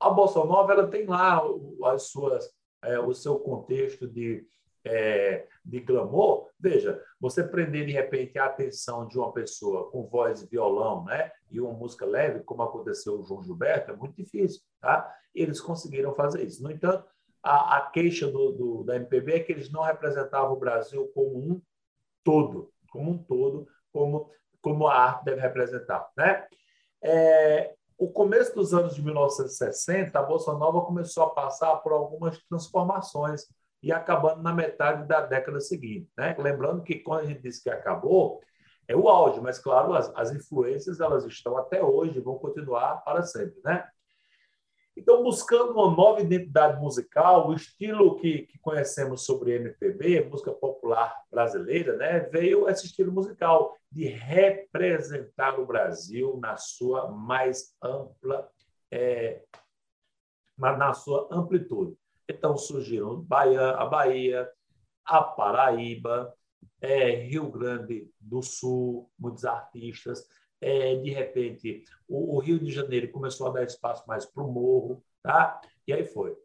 a 0.00 0.08
Bossa 0.08 0.42
Nova 0.44 0.72
ela 0.72 0.88
tem 0.88 1.04
lá 1.04 1.42
as 1.84 2.04
suas, 2.04 2.50
é, 2.82 2.98
o 2.98 3.12
seu 3.12 3.38
contexto 3.38 4.08
de, 4.08 4.46
é, 4.82 5.46
de 5.62 5.80
glamour. 5.80 6.48
Veja, 6.58 7.02
você 7.20 7.44
prender 7.44 7.86
de 7.86 7.92
repente 7.92 8.38
a 8.38 8.46
atenção 8.46 9.06
de 9.06 9.18
uma 9.18 9.30
pessoa 9.32 9.90
com 9.90 10.06
voz 10.06 10.42
e 10.42 10.48
violão 10.48 11.04
né, 11.04 11.30
e 11.50 11.60
uma 11.60 11.72
música 11.72 12.06
leve, 12.06 12.40
como 12.40 12.62
aconteceu 12.62 13.16
com 13.16 13.22
o 13.22 13.24
João 13.26 13.42
Gilberto, 13.42 13.90
é 13.90 13.96
muito 13.96 14.16
difícil. 14.16 14.62
Tá? 14.80 15.14
Eles 15.34 15.60
conseguiram 15.60 16.14
fazer 16.14 16.44
isso. 16.44 16.62
No 16.62 16.70
entanto, 16.70 17.04
a, 17.42 17.76
a 17.76 17.90
queixa 17.90 18.26
do, 18.26 18.52
do, 18.52 18.84
da 18.84 18.96
MPB 18.96 19.32
é 19.32 19.40
que 19.40 19.52
eles 19.52 19.70
não 19.70 19.82
representavam 19.82 20.54
o 20.54 20.58
Brasil 20.58 21.10
como 21.14 21.38
um 21.38 21.62
todo, 22.24 22.72
como 22.90 23.10
um 23.10 23.18
todo, 23.18 23.68
como, 23.92 24.30
como 24.62 24.86
a 24.86 24.94
arte 24.94 25.24
deve 25.24 25.40
representar. 25.40 26.10
Né? 26.16 26.46
É, 27.02 27.74
o 28.00 28.08
começo 28.08 28.54
dos 28.54 28.72
anos 28.72 28.94
de 28.94 29.02
1960, 29.02 30.18
a 30.18 30.22
Bolsa 30.22 30.54
Nova 30.54 30.80
começou 30.80 31.22
a 31.22 31.34
passar 31.34 31.76
por 31.76 31.92
algumas 31.92 32.38
transformações 32.44 33.46
e 33.82 33.92
acabando 33.92 34.42
na 34.42 34.54
metade 34.54 35.06
da 35.06 35.20
década 35.20 35.60
seguinte. 35.60 36.10
Né? 36.16 36.34
Lembrando 36.38 36.82
que 36.82 36.94
quando 37.00 37.20
a 37.20 37.26
gente 37.26 37.42
diz 37.42 37.62
que 37.62 37.68
acabou, 37.68 38.40
é 38.88 38.96
o 38.96 39.06
auge, 39.06 39.38
mas 39.42 39.58
claro, 39.58 39.92
as, 39.92 40.10
as 40.16 40.32
influências 40.32 40.98
elas 40.98 41.26
estão 41.26 41.58
até 41.58 41.84
hoje 41.84 42.20
vão 42.20 42.38
continuar 42.38 43.04
para 43.04 43.22
sempre. 43.22 43.60
Né? 43.62 43.86
Então, 44.96 45.22
buscando 45.22 45.72
uma 45.72 45.90
nova 45.94 46.20
identidade 46.20 46.80
musical, 46.80 47.48
o 47.48 47.54
estilo 47.54 48.16
que, 48.16 48.42
que 48.42 48.58
conhecemos 48.58 49.24
sobre 49.24 49.54
MPB, 49.54 50.28
música 50.28 50.52
popular 50.52 51.14
brasileira, 51.30 51.96
né, 51.96 52.20
veio 52.20 52.68
esse 52.68 52.86
estilo 52.86 53.12
musical 53.12 53.76
de 53.90 54.06
representar 54.06 55.58
o 55.58 55.66
Brasil 55.66 56.38
na 56.40 56.56
sua 56.56 57.10
mais 57.10 57.74
ampla, 57.82 58.50
é, 58.90 59.42
na 60.58 60.92
sua 60.92 61.28
amplitude. 61.30 61.96
Então, 62.28 62.56
surgiram 62.56 63.26
a 63.76 63.86
Bahia, 63.86 64.50
a 65.04 65.22
Paraíba, 65.22 66.34
é, 66.80 67.10
Rio 67.10 67.50
Grande 67.50 68.08
do 68.20 68.42
Sul, 68.42 69.10
muitos 69.18 69.44
artistas, 69.44 70.26
é, 70.60 70.96
de 70.96 71.10
repente, 71.10 71.84
o, 72.08 72.36
o, 72.36 72.38
Rio 72.38 72.58
de 72.58 72.70
Janeiro 72.70 73.10
começou 73.10 73.46
a 73.46 73.50
dar 73.50 73.64
espaço 73.64 74.04
mais 74.06 74.26
para 74.26 74.42
o 74.42 74.52
morro, 74.52 75.02
tá? 75.22 75.60
e 75.86 75.92
aí 75.92 76.04
foi. 76.04 76.36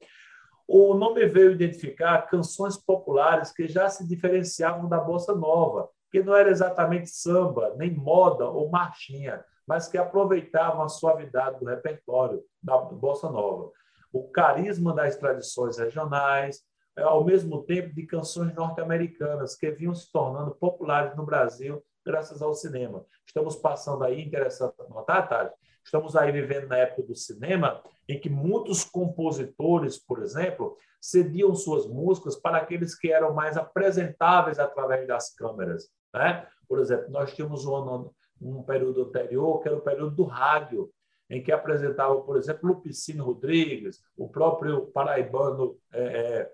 O 0.67 0.93
nome 0.95 1.25
veio 1.27 1.51
identificar 1.51 2.23
canções 2.23 2.77
populares 2.77 3.51
que 3.51 3.67
já 3.67 3.87
se 3.89 4.07
diferenciavam 4.07 4.89
da 4.89 4.99
bossa 4.99 5.35
nova, 5.35 5.89
que 6.11 6.23
não 6.23 6.35
era 6.35 6.49
exatamente 6.49 7.09
samba, 7.09 7.75
nem 7.77 7.93
moda 7.93 8.49
ou 8.49 8.69
marchinha, 8.69 9.43
mas 9.67 9.87
que 9.87 9.97
aproveitavam 9.97 10.81
a 10.81 10.89
suavidade 10.89 11.59
do 11.59 11.65
repertório 11.65 12.41
da 12.61 12.77
bossa 12.77 13.29
nova, 13.29 13.71
o 14.11 14.29
carisma 14.29 14.93
das 14.93 15.17
tradições 15.17 15.77
regionais, 15.77 16.63
é, 16.97 17.01
ao 17.01 17.23
mesmo 17.25 17.63
tempo 17.63 17.93
de 17.93 18.05
canções 18.05 18.53
norte-americanas 18.55 19.55
que 19.55 19.69
vinham 19.71 19.93
se 19.93 20.09
tornando 20.11 20.55
populares 20.55 21.15
no 21.15 21.25
Brasil 21.25 21.83
graças 22.05 22.41
ao 22.41 22.53
cinema. 22.53 23.05
Estamos 23.25 23.55
passando 23.55 24.03
aí, 24.03 24.21
interessante 24.21 24.75
notar, 24.89 25.27
Tati, 25.27 25.55
estamos 25.83 26.15
aí 26.15 26.31
vivendo 26.31 26.67
na 26.67 26.77
época 26.77 27.03
do 27.03 27.15
cinema, 27.15 27.81
em 28.07 28.19
que 28.19 28.29
muitos 28.29 28.83
compositores, 28.83 29.97
por 29.97 30.21
exemplo, 30.21 30.77
cediam 31.01 31.53
suas 31.55 31.87
músicas 31.87 32.35
para 32.35 32.57
aqueles 32.57 32.97
que 32.97 33.11
eram 33.11 33.33
mais 33.33 33.57
apresentáveis 33.57 34.59
através 34.59 35.07
das 35.07 35.33
câmeras. 35.33 35.89
Né? 36.13 36.47
Por 36.67 36.79
exemplo, 36.79 37.09
nós 37.09 37.33
tínhamos 37.33 37.65
um, 37.65 38.09
um 38.41 38.63
período 38.63 39.03
anterior, 39.03 39.61
que 39.61 39.67
era 39.67 39.77
o 39.77 39.81
período 39.81 40.15
do 40.15 40.23
rádio, 40.23 40.91
em 41.27 41.41
que 41.41 41.51
apresentava, 41.51 42.21
por 42.21 42.37
exemplo, 42.37 42.69
Lupicino 42.69 43.25
Rodrigues, 43.25 43.99
o 44.15 44.29
próprio 44.29 44.87
paraibano 44.87 45.75
é, 45.91 46.03
é 46.03 46.51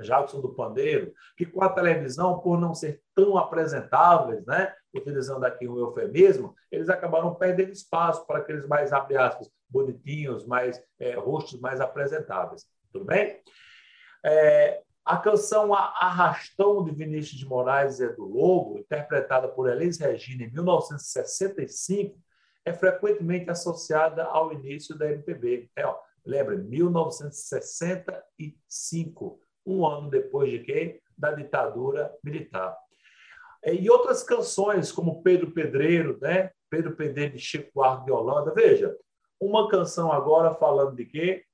Jackson 0.00 0.40
do 0.40 0.54
Pandeiro, 0.54 1.12
que 1.36 1.46
com 1.46 1.62
a 1.62 1.68
televisão, 1.68 2.40
por 2.40 2.58
não 2.58 2.74
ser 2.74 3.00
tão 3.14 3.38
apresentáveis, 3.38 4.44
né, 4.46 4.74
utilizando 4.94 5.44
aqui 5.44 5.68
um 5.68 5.78
eufemismo, 5.78 6.54
eles 6.70 6.88
acabaram 6.88 7.34
perdendo 7.34 7.72
espaço 7.72 8.26
para 8.26 8.38
aqueles 8.38 8.66
mais, 8.66 8.92
abre 8.92 9.16
aspas, 9.16 9.50
bonitinhos, 9.68 10.46
mais 10.46 10.82
é, 10.98 11.14
rostos 11.14 11.60
mais 11.60 11.80
apresentáveis. 11.80 12.64
Tudo 12.92 13.04
bem? 13.04 13.40
É, 14.24 14.82
a 15.04 15.16
canção 15.18 15.74
Arrastão 15.74 16.82
de 16.82 16.90
Vinícius 16.90 17.38
de 17.38 17.46
Moraes 17.46 18.00
e 18.00 18.08
do 18.08 18.24
Lobo, 18.24 18.78
interpretada 18.78 19.46
por 19.48 19.68
Elis 19.68 19.98
Regina 19.98 20.44
em 20.44 20.50
1965, 20.50 22.18
é 22.64 22.72
frequentemente 22.72 23.50
associada 23.50 24.24
ao 24.24 24.50
início 24.52 24.96
da 24.96 25.12
MPB. 25.12 25.68
É, 25.76 25.84
ó, 25.84 25.98
lembra, 26.24 26.56
1965 26.56 29.43
um 29.66 29.86
ano 29.86 30.10
depois 30.10 30.50
de 30.50 30.58
quê? 30.60 31.00
Da 31.16 31.32
ditadura 31.32 32.14
militar. 32.22 32.76
É, 33.62 33.74
e 33.74 33.88
outras 33.88 34.22
canções, 34.22 34.92
como 34.92 35.22
Pedro 35.22 35.50
Pedreiro, 35.50 36.18
né? 36.20 36.50
Pedro 36.68 36.94
Pedreiro 36.94 37.34
de 37.34 37.38
Chico 37.38 37.70
Buarque 37.74 38.06
de 38.06 38.12
Holanda. 38.12 38.52
Veja, 38.52 38.96
uma 39.40 39.68
canção 39.68 40.12
agora 40.12 40.54
falando 40.54 40.96
de 40.96 41.06
quê? 41.06 41.44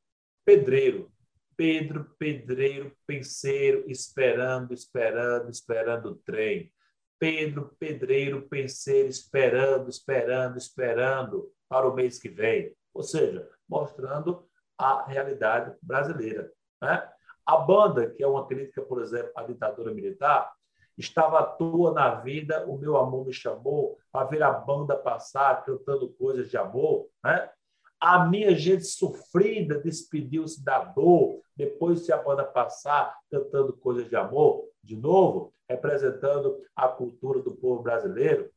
Pedreiro. 0.45 1.11
Pedro 1.57 2.05
Pedreiro, 2.19 2.97
penseiro, 3.07 3.85
esperando, 3.87 4.73
esperando, 4.73 5.51
esperando 5.51 6.07
o 6.11 6.15
trem. 6.17 6.73
Pedro 7.19 7.77
Pedreiro, 7.79 8.49
penseiro, 8.49 9.09
esperando, 9.09 9.91
esperando, 9.91 10.57
esperando 10.57 11.53
para 11.69 11.87
o 11.87 11.95
mês 11.95 12.19
que 12.19 12.31
vem. 12.31 12.75
Ou 12.95 13.03
seja, 13.03 13.47
mostrando 13.69 14.49
a 14.79 15.05
realidade 15.05 15.77
brasileira. 15.83 16.51
Né? 16.81 17.09
A 17.51 17.57
banda, 17.57 18.09
que 18.09 18.23
é 18.23 18.27
uma 18.29 18.47
crítica, 18.47 18.81
por 18.81 19.03
exemplo, 19.03 19.33
à 19.35 19.43
ditadura 19.43 19.93
militar, 19.93 20.53
estava 20.97 21.41
à 21.41 21.43
toa 21.43 21.93
na 21.93 22.15
vida, 22.15 22.65
o 22.69 22.79
meu 22.79 22.97
amor 22.97 23.27
me 23.27 23.33
chamou 23.33 23.99
para 24.13 24.25
ver 24.27 24.41
a 24.41 24.53
banda 24.53 24.97
passar 24.97 25.65
cantando 25.65 26.11
coisas 26.11 26.49
de 26.49 26.57
amor, 26.57 27.09
né? 27.25 27.51
A 27.99 28.25
minha 28.25 28.55
gente 28.57 28.85
sofrida 28.85 29.81
despediu-se 29.81 30.65
da 30.65 30.79
dor, 30.79 31.41
depois 31.57 32.07
se 32.07 32.13
a 32.13 32.19
banda 32.19 32.45
passar 32.45 33.19
cantando 33.29 33.73
coisas 33.73 34.09
de 34.09 34.15
amor, 34.15 34.69
de 34.81 34.95
novo, 34.95 35.53
representando 35.69 36.57
a 36.77 36.87
cultura 36.87 37.41
do 37.41 37.57
povo 37.57 37.83
brasileiro. 37.83 38.49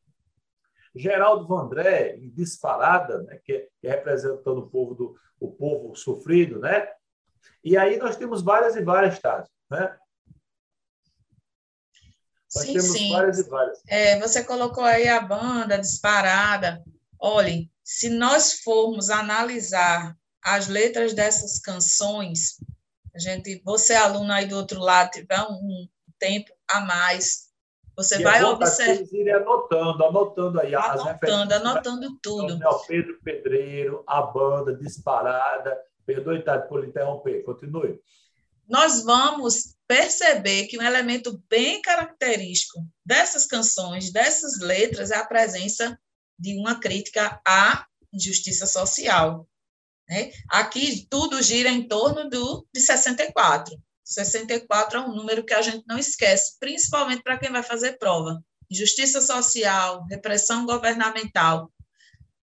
Geraldo 0.94 1.48
Vandré, 1.48 2.14
em 2.16 2.30
Disparada, 2.30 3.24
né, 3.24 3.40
que, 3.44 3.68
é 3.82 3.90
representando 3.90 4.58
o 4.58 4.70
povo, 4.70 4.94
do, 4.94 5.16
o 5.40 5.50
povo 5.50 5.96
sofrido, 5.96 6.60
né, 6.60 6.88
e 7.62 7.76
aí 7.76 7.96
nós 7.96 8.16
temos 8.16 8.42
várias 8.42 8.76
e 8.76 8.82
várias 8.82 9.18
taxas, 9.18 9.50
né? 9.70 9.96
Nós 12.54 12.64
sim, 12.66 12.72
temos 12.74 12.92
sim. 12.92 13.12
várias 13.12 13.38
e 13.38 13.42
várias. 13.48 13.82
É, 13.88 14.20
você 14.20 14.44
colocou 14.44 14.84
aí 14.84 15.08
a 15.08 15.20
banda 15.20 15.78
disparada. 15.78 16.84
Olhem, 17.18 17.70
se 17.82 18.08
nós 18.08 18.60
formos 18.60 19.10
analisar 19.10 20.16
as 20.42 20.68
letras 20.68 21.14
dessas 21.14 21.58
canções, 21.58 22.58
a 23.14 23.18
gente, 23.18 23.60
você 23.64 23.94
aluno 23.94 24.32
aí 24.32 24.46
do 24.46 24.56
outro 24.56 24.78
lado 24.80 25.10
tiver 25.10 25.40
um 25.40 25.88
tempo 26.18 26.52
a 26.68 26.80
mais, 26.80 27.48
você 27.96 28.20
e 28.20 28.22
vai 28.22 28.42
observar. 28.42 29.36
Anotando, 29.36 30.04
anotando 30.04 30.60
aí 30.60 30.74
anotando, 30.74 31.54
anotando 31.54 32.18
tudo. 32.20 32.58
O 32.68 32.86
Pedro 32.86 33.18
Pedreiro, 33.22 34.04
a 34.06 34.22
banda 34.22 34.74
disparada, 34.74 35.80
Perdoe, 36.06 36.42
Tati, 36.42 36.68
por 36.68 36.84
interromper. 36.84 37.42
Continue. 37.44 38.00
Nós 38.68 39.04
vamos 39.04 39.76
perceber 39.86 40.66
que 40.66 40.78
um 40.78 40.82
elemento 40.82 41.42
bem 41.48 41.82
característico 41.82 42.86
dessas 43.04 43.46
canções, 43.46 44.10
dessas 44.10 44.58
letras, 44.60 45.10
é 45.10 45.16
a 45.16 45.26
presença 45.26 45.98
de 46.38 46.58
uma 46.58 46.80
crítica 46.80 47.40
à 47.46 47.86
injustiça 48.12 48.66
social. 48.66 49.46
Né? 50.08 50.32
Aqui 50.50 51.06
tudo 51.10 51.42
gira 51.42 51.68
em 51.68 51.86
torno 51.86 52.28
do, 52.28 52.66
de 52.72 52.80
64. 52.80 53.76
64 54.04 54.98
é 54.98 55.00
um 55.00 55.14
número 55.14 55.44
que 55.44 55.54
a 55.54 55.62
gente 55.62 55.84
não 55.86 55.98
esquece, 55.98 56.58
principalmente 56.58 57.22
para 57.22 57.38
quem 57.38 57.50
vai 57.50 57.62
fazer 57.62 57.98
prova. 57.98 58.42
Injustiça 58.70 59.20
social, 59.20 60.04
repressão 60.06 60.66
governamental. 60.66 61.70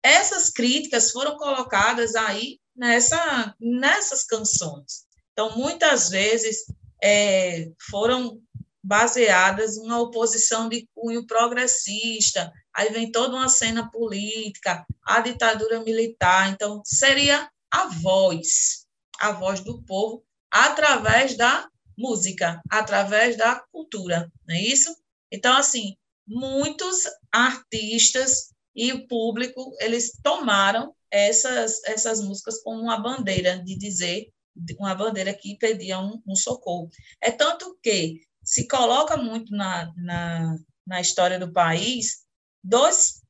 Essas 0.03 0.49
críticas 0.49 1.11
foram 1.11 1.35
colocadas 1.37 2.15
aí 2.15 2.59
nessa, 2.77 3.55
nessas 3.59 4.23
canções. 4.23 5.07
Então, 5.31 5.57
muitas 5.57 6.09
vezes 6.09 6.65
é, 7.03 7.69
foram 7.89 8.39
baseadas 8.83 9.77
uma 9.77 9.99
oposição 9.99 10.69
de 10.69 10.87
cunho 10.95 11.25
progressista, 11.27 12.51
aí 12.73 12.89
vem 12.89 13.11
toda 13.11 13.35
uma 13.35 13.49
cena 13.49 13.91
política, 13.91 14.85
a 15.05 15.19
ditadura 15.19 15.83
militar, 15.83 16.49
então 16.49 16.81
seria 16.85 17.49
a 17.69 17.87
voz, 17.87 18.85
a 19.19 19.31
voz 19.31 19.59
do 19.59 19.83
povo, 19.83 20.23
através 20.49 21.35
da 21.35 21.67
música, 21.97 22.61
através 22.69 23.35
da 23.35 23.59
cultura, 23.71 24.31
não 24.47 24.55
é 24.55 24.61
isso? 24.61 24.95
Então, 25.31 25.57
assim, 25.57 25.97
muitos 26.25 27.03
artistas 27.31 28.53
e 28.77 28.93
o 28.93 29.07
público, 29.07 29.75
eles 29.79 30.11
tomaram 30.21 30.93
essas, 31.09 31.83
essas 31.83 32.21
músicas 32.21 32.61
como 32.61 32.79
uma 32.79 32.99
bandeira 32.99 33.57
de 33.57 33.75
dizer, 33.75 34.31
uma 34.79 34.93
bandeira 34.93 35.33
que 35.33 35.57
pedia 35.57 35.99
um, 35.99 36.21
um 36.27 36.35
socorro. 36.35 36.87
É 37.19 37.31
tanto 37.31 37.75
que 37.81 38.21
se 38.43 38.67
coloca 38.67 39.17
muito 39.17 39.51
na, 39.51 39.91
na, 39.97 40.55
na 40.85 41.01
história 41.01 41.39
do 41.39 41.51
país 41.51 42.23
dois, 42.63 43.23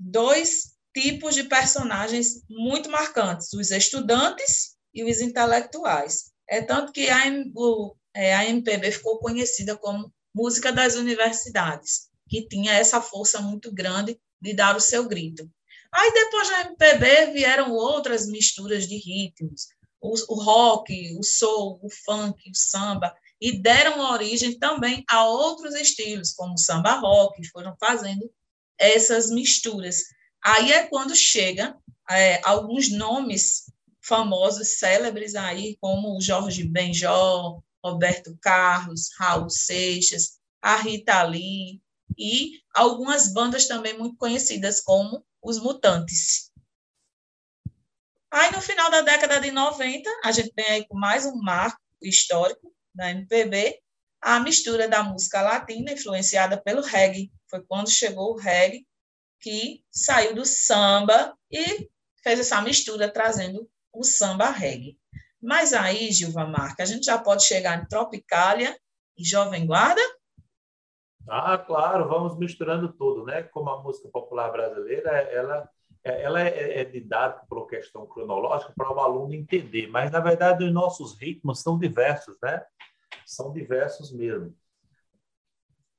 dois 0.00 0.72
tipos 0.92 1.36
de 1.36 1.44
personagens 1.44 2.42
muito 2.50 2.90
marcantes, 2.90 3.52
os 3.52 3.70
estudantes 3.70 4.76
e 4.92 5.04
os 5.04 5.20
intelectuais. 5.20 6.32
É 6.48 6.60
tanto 6.60 6.92
que 6.92 7.08
a, 7.08 7.22
o, 7.54 7.94
é, 8.14 8.34
a 8.34 8.48
MPB 8.48 8.90
ficou 8.90 9.20
conhecida 9.20 9.76
como 9.76 10.12
música 10.34 10.72
das 10.72 10.96
universidades, 10.96 12.08
que 12.28 12.48
tinha 12.48 12.72
essa 12.72 13.00
força 13.00 13.40
muito 13.40 13.72
grande 13.72 14.18
de 14.42 14.52
dar 14.52 14.76
o 14.76 14.80
seu 14.80 15.08
grito. 15.08 15.48
Aí 15.92 16.12
depois 16.12 16.48
da 16.48 16.60
MPB 16.62 17.32
vieram 17.32 17.72
outras 17.72 18.26
misturas 18.26 18.88
de 18.88 18.96
ritmos, 18.96 19.68
o, 20.00 20.14
o 20.34 20.42
rock, 20.42 21.16
o 21.16 21.22
soul, 21.22 21.78
o 21.82 21.88
funk, 21.88 22.50
o 22.50 22.54
samba, 22.54 23.14
e 23.40 23.52
deram 23.60 24.00
origem 24.00 24.58
também 24.58 25.04
a 25.08 25.26
outros 25.26 25.74
estilos, 25.74 26.32
como 26.32 26.54
o 26.54 26.58
samba 26.58 26.94
rock, 26.94 27.46
foram 27.50 27.76
fazendo 27.78 28.30
essas 28.78 29.30
misturas. 29.30 30.04
Aí 30.42 30.72
é 30.72 30.86
quando 30.86 31.14
chega 31.14 31.76
é, 32.10 32.40
alguns 32.44 32.90
nomes 32.90 33.70
famosos, 34.00 34.78
célebres 34.78 35.34
aí, 35.34 35.76
como 35.80 36.16
o 36.16 36.20
Jorge 36.20 36.64
Benjó, 36.64 37.60
Roberto 37.84 38.36
Carlos, 38.40 39.10
Raul 39.18 39.50
Seixas, 39.50 40.38
a 40.60 40.76
Rita 40.76 41.22
Lee, 41.24 41.81
e 42.18 42.60
algumas 42.74 43.32
bandas 43.32 43.66
também 43.66 43.96
muito 43.98 44.16
conhecidas, 44.16 44.80
como 44.80 45.24
os 45.42 45.58
Mutantes. 45.58 46.50
Aí, 48.30 48.50
no 48.50 48.62
final 48.62 48.90
da 48.90 49.02
década 49.02 49.40
de 49.40 49.50
90, 49.50 50.08
a 50.24 50.32
gente 50.32 50.52
vem 50.56 50.66
aí 50.66 50.88
com 50.88 50.96
mais 50.96 51.26
um 51.26 51.36
marco 51.36 51.78
histórico 52.00 52.72
da 52.94 53.10
MPB, 53.10 53.78
a 54.20 54.40
mistura 54.40 54.88
da 54.88 55.02
música 55.02 55.42
latina, 55.42 55.92
influenciada 55.92 56.60
pelo 56.60 56.80
reggae. 56.80 57.30
Foi 57.50 57.62
quando 57.62 57.90
chegou 57.90 58.32
o 58.32 58.38
reggae, 58.38 58.86
que 59.40 59.84
saiu 59.90 60.34
do 60.34 60.46
samba 60.46 61.36
e 61.50 61.90
fez 62.22 62.40
essa 62.40 62.62
mistura, 62.62 63.12
trazendo 63.12 63.68
o 63.92 64.02
samba 64.04 64.50
reggae. 64.50 64.96
Mas 65.42 65.72
aí, 65.72 66.10
Gilva 66.12 66.46
Marca, 66.46 66.84
a 66.84 66.86
gente 66.86 67.06
já 67.06 67.18
pode 67.18 67.44
chegar 67.44 67.82
em 67.82 67.86
Tropicália 67.86 68.78
e 69.18 69.24
Jovem 69.24 69.66
Guarda? 69.66 70.00
Ah, 71.28 71.56
claro, 71.56 72.08
vamos 72.08 72.36
misturando 72.36 72.92
tudo, 72.92 73.24
né? 73.24 73.42
Como 73.42 73.70
a 73.70 73.82
música 73.82 74.08
popular 74.08 74.50
brasileira, 74.50 75.10
ela, 75.10 75.70
ela 76.02 76.40
é, 76.40 76.80
é 76.80 76.84
didática 76.84 77.46
por 77.48 77.66
questão 77.66 78.06
cronológica 78.06 78.72
para 78.76 78.92
o 78.92 79.00
aluno 79.00 79.34
entender, 79.34 79.86
mas 79.88 80.10
na 80.10 80.20
verdade 80.20 80.64
os 80.64 80.72
nossos 80.72 81.18
ritmos 81.18 81.60
são 81.60 81.78
diversos, 81.78 82.36
né? 82.42 82.64
São 83.24 83.52
diversos 83.52 84.12
mesmo. 84.12 84.54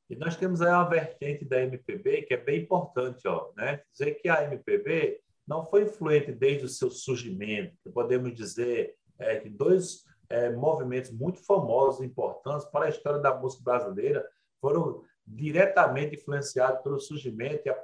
E 0.09 0.15
nós 0.15 0.35
temos 0.35 0.61
aí 0.61 0.69
uma 0.69 0.83
vertente 0.83 1.45
da 1.45 1.61
MPB 1.61 2.23
que 2.23 2.33
é 2.33 2.37
bem 2.37 2.61
importante, 2.61 3.27
ó, 3.27 3.51
né? 3.55 3.81
Dizer 3.91 4.15
que 4.15 4.27
a 4.27 4.43
MPB 4.43 5.21
não 5.47 5.65
foi 5.65 5.83
influente 5.83 6.31
desde 6.31 6.65
o 6.65 6.69
seu 6.69 6.91
surgimento. 6.91 7.75
Podemos 7.93 8.33
dizer 8.35 8.95
é, 9.17 9.39
que 9.39 9.49
dois 9.49 10.03
é, 10.29 10.51
movimentos 10.51 11.11
muito 11.11 11.43
famosos, 11.45 12.05
importantes 12.05 12.65
para 12.67 12.85
a 12.85 12.89
história 12.89 13.19
da 13.19 13.33
música 13.33 13.63
brasileira 13.63 14.25
foram 14.59 15.03
diretamente 15.25 16.15
influenciado 16.15 16.83
pelo 16.83 16.99
surgimento 16.99 17.63
e 17.65 17.69
a 17.69 17.83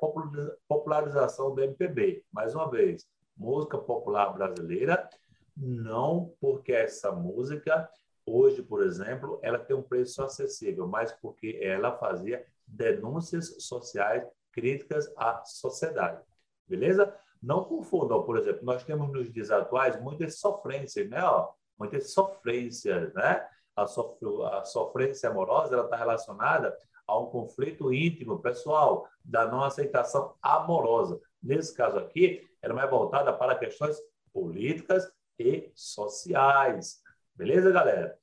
popularização 0.67 1.53
do 1.53 1.61
MPB. 1.61 2.23
Mais 2.31 2.53
uma 2.53 2.69
vez, 2.69 3.07
música 3.35 3.77
popular 3.77 4.33
brasileira, 4.33 5.09
não 5.55 6.33
porque 6.39 6.73
essa 6.73 7.11
música, 7.11 7.89
hoje, 8.25 8.61
por 8.61 8.83
exemplo, 8.83 9.39
ela 9.41 9.59
tem 9.59 9.75
um 9.75 9.81
preço 9.81 10.21
acessível, 10.21 10.87
mas 10.87 11.11
porque 11.13 11.59
ela 11.61 11.97
fazia 11.97 12.45
denúncias 12.67 13.55
sociais 13.59 14.23
críticas 14.51 15.11
à 15.17 15.43
sociedade. 15.45 16.21
Beleza? 16.67 17.13
Não 17.41 17.63
confundam, 17.63 18.23
por 18.23 18.37
exemplo, 18.37 18.63
nós 18.63 18.83
temos 18.83 19.09
nos 19.11 19.31
dias 19.31 19.49
atuais 19.49 19.99
muitas 20.01 20.39
sofrências, 20.39 21.09
né? 21.09 21.23
Ó, 21.23 21.51
muitas 21.77 22.11
sofrências, 22.11 23.13
né? 23.13 23.47
A, 23.75 23.87
sof 23.87 24.17
a 24.51 24.65
sofrência 24.65 25.29
amorosa 25.29 25.81
está 25.81 25.95
relacionada 25.95 26.77
a 27.09 27.19
um 27.19 27.25
conflito 27.25 27.91
íntimo, 27.91 28.39
pessoal, 28.39 29.07
da 29.25 29.47
não 29.47 29.63
aceitação 29.63 30.35
amorosa. 30.41 31.19
Nesse 31.41 31.75
caso 31.75 31.97
aqui, 31.97 32.47
ela 32.61 32.73
é 32.73 32.75
mais 32.75 32.89
voltada 32.89 33.33
para 33.33 33.55
questões 33.55 33.97
políticas 34.31 35.11
e 35.39 35.71
sociais. 35.73 37.01
Beleza, 37.33 37.71
galera? 37.71 38.15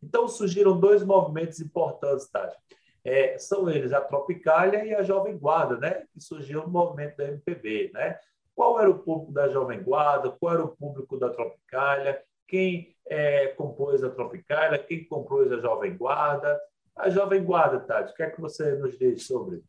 Então, 0.00 0.28
surgiram 0.28 0.78
dois 0.78 1.02
movimentos 1.02 1.60
importantes, 1.60 2.30
Tati. 2.30 2.56
É, 3.04 3.36
são 3.38 3.68
eles 3.68 3.92
a 3.92 4.00
Tropicália 4.00 4.84
e 4.84 4.94
a 4.94 5.02
Jovem 5.02 5.36
Guarda, 5.36 5.76
né? 5.76 6.06
Que 6.12 6.20
surgiu 6.20 6.62
no 6.62 6.68
movimento 6.68 7.16
da 7.16 7.26
MPB, 7.26 7.90
né? 7.92 8.20
Qual 8.54 8.78
era 8.78 8.90
o 8.90 8.98
público 8.98 9.32
da 9.32 9.48
Jovem 9.48 9.82
Guarda? 9.82 10.30
Qual 10.30 10.54
era 10.54 10.64
o 10.64 10.76
público 10.76 11.16
da 11.18 11.30
Tropicália? 11.30 12.22
Quem 12.46 12.94
é, 13.06 13.48
compôs 13.48 14.04
a 14.04 14.10
Tropicália? 14.10 14.78
Quem 14.78 15.04
compôs 15.04 15.50
a 15.50 15.58
Jovem 15.58 15.96
Guarda? 15.96 16.60
A 16.98 17.08
Jovem 17.10 17.44
Guarda, 17.44 17.78
Tati, 17.78 18.10
o 18.10 18.14
que 18.16 18.24
é 18.24 18.30
que 18.30 18.40
você 18.40 18.74
nos 18.74 18.98
diz 18.98 19.24
sobre? 19.24 19.62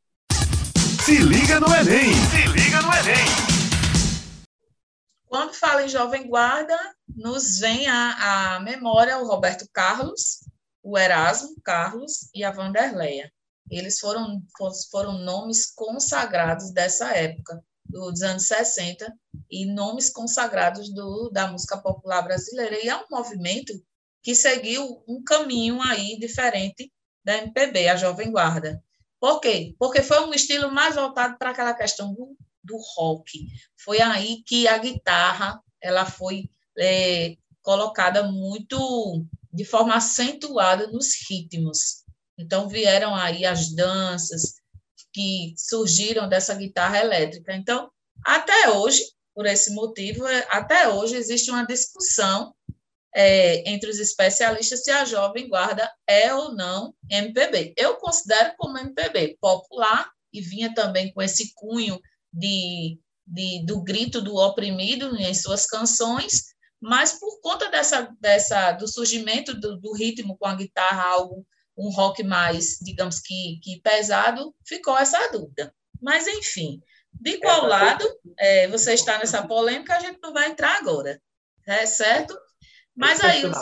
Se 1.05 1.19
liga 1.19 1.59
no 1.59 1.67
Enem! 1.67 2.11
Se 2.11 2.47
liga 2.47 2.81
no 2.81 2.91
Enem! 2.91 3.25
Quando 5.27 5.53
fala 5.53 5.83
em 5.83 5.89
Jovem 5.89 6.27
Guarda, 6.27 6.75
nos 7.07 7.59
vem 7.59 7.87
à, 7.87 8.55
à 8.55 8.59
memória 8.61 9.19
o 9.19 9.27
Roberto 9.27 9.69
Carlos, 9.71 10.39
o 10.81 10.97
Erasmo 10.97 11.55
Carlos 11.63 12.31
e 12.33 12.43
a 12.43 12.49
Vanderleia. 12.51 13.31
Eles 13.69 13.99
foram, 13.99 14.41
foram 14.89 15.19
nomes 15.19 15.71
consagrados 15.71 16.71
dessa 16.71 17.15
época, 17.15 17.63
dos 17.85 18.23
anos 18.23 18.47
60, 18.47 19.07
e 19.51 19.67
nomes 19.67 20.09
consagrados 20.09 20.91
do, 20.91 21.29
da 21.29 21.45
música 21.45 21.77
popular 21.77 22.23
brasileira. 22.23 22.83
E 22.83 22.89
é 22.89 22.95
um 22.95 23.05
movimento 23.07 23.71
que 24.23 24.33
seguiu 24.33 25.03
um 25.07 25.23
caminho 25.23 25.79
aí 25.79 26.17
diferente 26.17 26.91
da 27.29 27.37
MPB, 27.37 27.87
a 27.87 27.95
Jovem 27.95 28.31
Guarda. 28.31 28.83
Por 29.19 29.39
quê? 29.39 29.75
Porque 29.77 30.01
foi 30.01 30.19
um 30.21 30.33
estilo 30.33 30.71
mais 30.71 30.95
voltado 30.95 31.37
para 31.37 31.51
aquela 31.51 31.75
questão 31.75 32.11
do, 32.11 32.35
do 32.63 32.75
rock. 32.95 33.45
Foi 33.77 34.01
aí 34.01 34.41
que 34.43 34.67
a 34.67 34.79
guitarra 34.79 35.61
ela 35.79 36.07
foi 36.07 36.49
é, 36.79 37.35
colocada 37.61 38.23
muito 38.23 39.23
de 39.53 39.63
forma 39.63 39.95
acentuada 39.95 40.87
nos 40.87 41.09
ritmos. 41.29 42.03
Então 42.35 42.67
vieram 42.67 43.13
aí 43.13 43.45
as 43.45 43.75
danças 43.75 44.55
que 45.13 45.53
surgiram 45.55 46.27
dessa 46.27 46.55
guitarra 46.55 46.97
elétrica. 46.97 47.53
Então, 47.53 47.91
até 48.25 48.71
hoje, 48.71 49.03
por 49.35 49.45
esse 49.45 49.71
motivo, 49.75 50.25
é, 50.25 50.47
até 50.49 50.89
hoje 50.89 51.15
existe 51.15 51.51
uma 51.51 51.67
discussão 51.67 52.55
é, 53.13 53.69
entre 53.69 53.89
os 53.89 53.99
especialistas 53.99 54.83
se 54.83 54.91
a 54.91 55.05
Jovem 55.05 55.47
Guarda 55.47 55.91
é 56.07 56.33
ou 56.33 56.53
não 56.53 56.93
MPB. 57.09 57.73
Eu 57.77 57.95
considero 57.95 58.53
como 58.57 58.77
MPB 58.77 59.37
popular 59.41 60.09
e 60.31 60.41
vinha 60.41 60.73
também 60.73 61.11
com 61.13 61.21
esse 61.21 61.53
cunho 61.55 61.99
de, 62.31 62.99
de, 63.25 63.65
do 63.65 63.81
grito 63.83 64.21
do 64.21 64.35
oprimido 64.35 65.15
em 65.17 65.33
suas 65.33 65.65
canções, 65.65 66.53
mas 66.79 67.19
por 67.19 67.41
conta 67.41 67.69
dessa, 67.69 68.15
dessa 68.19 68.71
do 68.73 68.87
surgimento 68.87 69.53
do, 69.59 69.79
do 69.79 69.93
ritmo 69.93 70.37
com 70.37 70.45
a 70.45 70.55
guitarra, 70.55 71.03
algo 71.03 71.45
um 71.79 71.89
rock 71.89 72.21
mais, 72.23 72.77
digamos 72.81 73.19
que, 73.21 73.59
que 73.63 73.81
pesado, 73.81 74.53
ficou 74.65 74.97
essa 74.97 75.31
dúvida. 75.31 75.73
Mas, 76.01 76.27
enfim, 76.27 76.81
de 77.13 77.37
qual 77.37 77.65
lado 77.65 78.05
é, 78.37 78.67
você 78.67 78.93
está 78.93 79.17
nessa 79.17 79.47
polêmica, 79.47 79.95
a 79.95 79.99
gente 79.99 80.19
não 80.21 80.33
vai 80.33 80.49
entrar 80.49 80.77
agora, 80.77 81.21
é 81.65 81.85
certo? 81.85 82.37
Mas 82.99 83.21
aí, 83.21 83.45
os, 83.45 83.57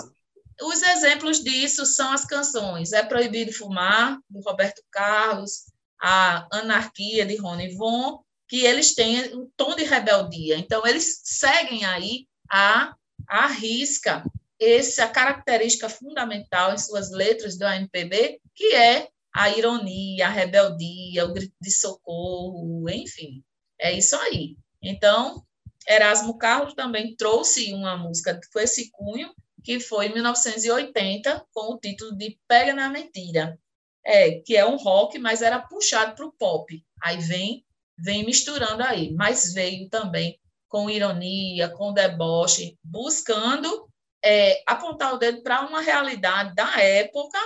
os 0.64 0.82
exemplos 0.82 1.44
disso 1.44 1.86
são 1.86 2.12
as 2.12 2.26
canções 2.26 2.92
É 2.92 3.04
Proibido 3.04 3.54
Fumar, 3.54 4.20
do 4.28 4.40
Roberto 4.42 4.82
Carlos, 4.92 5.66
a 6.02 6.48
Anarquia, 6.52 7.26
de 7.26 7.36
Rony 7.38 7.76
Von, 7.76 8.20
que 8.48 8.66
eles 8.66 8.96
têm 8.96 9.36
um 9.36 9.48
tom 9.56 9.76
de 9.76 9.84
rebeldia. 9.84 10.58
Então, 10.58 10.86
eles 10.88 11.22
seguem 11.24 11.86
aí 11.86 12.28
a, 12.50 12.96
a 13.28 13.48
risca 13.48 14.24
essa 14.60 15.08
característica 15.08 15.88
fundamental 15.88 16.74
em 16.74 16.78
suas 16.80 17.12
letras 17.12 17.58
do 17.58 17.64
AMPB, 17.64 18.42
que 18.56 18.74
é 18.74 19.08
a 19.32 19.52
ironia, 19.52 20.26
a 20.26 20.32
rebeldia, 20.32 21.26
o 21.26 21.34
grito 21.34 21.54
de 21.62 21.70
socorro, 21.70 22.90
enfim, 22.90 23.44
é 23.80 23.94
isso 23.94 24.16
aí. 24.16 24.58
Então, 24.82 25.46
Erasmo 25.88 26.38
Carlos 26.38 26.74
também 26.74 27.16
trouxe 27.16 27.74
uma 27.74 27.96
música 27.98 28.40
com 28.52 28.60
esse 28.60 28.92
cunho, 28.92 29.34
que 29.64 29.80
foi 29.80 30.08
em 30.08 30.14
1980, 30.14 31.46
com 31.54 31.74
o 31.74 31.80
título 31.80 32.16
de 32.16 32.38
Pega 32.48 32.74
na 32.74 32.90
Mentira, 32.90 33.58
é, 34.06 34.40
que 34.40 34.56
é 34.56 34.66
um 34.66 34.78
rock, 34.78 35.18
mas 35.20 35.42
era 35.42 35.60
puxado 35.60 36.16
para 36.16 36.26
o 36.26 36.32
pop. 36.32 36.84
Aí 37.02 37.18
vem 37.18 37.66
vem 37.98 38.24
misturando 38.24 38.84
aí, 38.84 39.12
mas 39.14 39.54
veio 39.54 39.90
também 39.90 40.40
com 40.70 40.90
ironia, 40.90 41.70
com 41.70 41.94
deboche, 41.94 42.78
buscando 42.84 43.90
é, 44.24 44.62
apontar 44.68 45.14
o 45.14 45.18
dedo 45.18 45.42
para 45.42 45.62
uma 45.66 45.82
realidade 45.82 46.54
da 46.54 46.80
época, 46.80 47.40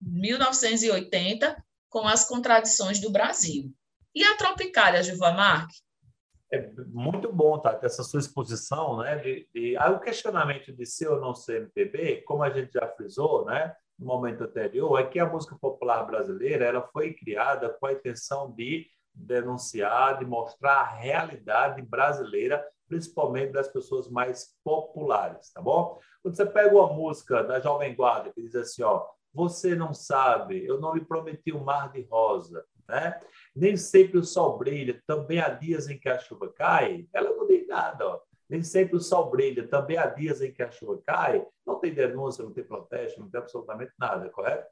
1980, 0.00 1.62
com 1.90 2.06
as 2.06 2.26
contradições 2.26 3.00
do 3.00 3.10
Brasil. 3.10 3.72
E 4.14 4.24
a 4.24 4.36
Tropicália, 4.36 5.02
Gilva 5.02 5.32
Marques? 5.32 5.82
É 6.50 6.70
muito 6.86 7.30
bom, 7.30 7.58
tá? 7.58 7.78
Essa 7.82 8.02
sua 8.02 8.20
exposição, 8.20 8.98
né? 8.98 9.16
De, 9.16 9.48
de, 9.54 9.76
aí 9.76 9.92
o 9.92 10.00
questionamento 10.00 10.72
de 10.72 10.86
ser 10.86 11.08
ou 11.08 11.20
não 11.20 11.34
ser 11.34 11.62
MPB, 11.62 12.22
como 12.22 12.42
a 12.42 12.50
gente 12.50 12.72
já 12.72 12.88
frisou, 12.88 13.44
né? 13.44 13.74
No 13.98 14.06
momento 14.06 14.44
anterior, 14.44 14.98
é 14.98 15.04
que 15.04 15.18
a 15.18 15.28
música 15.28 15.56
popular 15.60 16.04
brasileira 16.04 16.64
ela 16.64 16.82
foi 16.92 17.12
criada 17.12 17.68
com 17.68 17.86
a 17.86 17.92
intenção 17.92 18.50
de 18.52 18.86
denunciar, 19.12 20.18
de 20.18 20.24
mostrar 20.24 20.80
a 20.80 20.94
realidade 20.94 21.82
brasileira, 21.82 22.64
principalmente 22.88 23.52
das 23.52 23.68
pessoas 23.68 24.08
mais 24.08 24.54
populares, 24.64 25.52
tá 25.52 25.60
bom? 25.60 25.98
Quando 26.22 26.36
você 26.36 26.46
pega 26.46 26.74
uma 26.74 26.92
música 26.92 27.42
da 27.42 27.60
Jovem 27.60 27.94
Guarda 27.94 28.32
que 28.32 28.40
diz 28.40 28.54
assim, 28.54 28.82
ó, 28.82 29.04
você 29.34 29.74
não 29.74 29.92
sabe, 29.92 30.64
eu 30.64 30.80
não 30.80 30.94
lhe 30.94 31.04
prometi 31.04 31.52
o 31.52 31.58
um 31.58 31.64
mar 31.64 31.92
de 31.92 32.02
rosa, 32.10 32.64
né? 32.88 33.20
Nem 33.58 33.76
sempre 33.76 34.18
o 34.18 34.24
sol 34.24 34.56
brilha, 34.56 35.02
também 35.04 35.40
há 35.40 35.48
dias 35.48 35.88
em 35.88 35.98
que 35.98 36.08
a 36.08 36.16
chuva 36.16 36.48
cai. 36.48 37.08
Ela 37.12 37.30
não 37.30 37.44
diz 37.44 37.66
nada, 37.66 38.06
ó. 38.06 38.20
Nem 38.48 38.62
sempre 38.62 38.96
o 38.96 39.00
sol 39.00 39.28
brilha, 39.28 39.66
também 39.66 39.98
há 39.98 40.06
dias 40.06 40.40
em 40.40 40.52
que 40.52 40.62
a 40.62 40.70
chuva 40.70 41.02
cai. 41.04 41.44
Não 41.66 41.80
tem 41.80 41.92
denúncia, 41.92 42.44
não 42.44 42.52
tem 42.52 42.62
protesto, 42.62 43.18
não 43.20 43.28
tem 43.28 43.40
absolutamente 43.40 43.90
nada, 43.98 44.30
correto? 44.30 44.64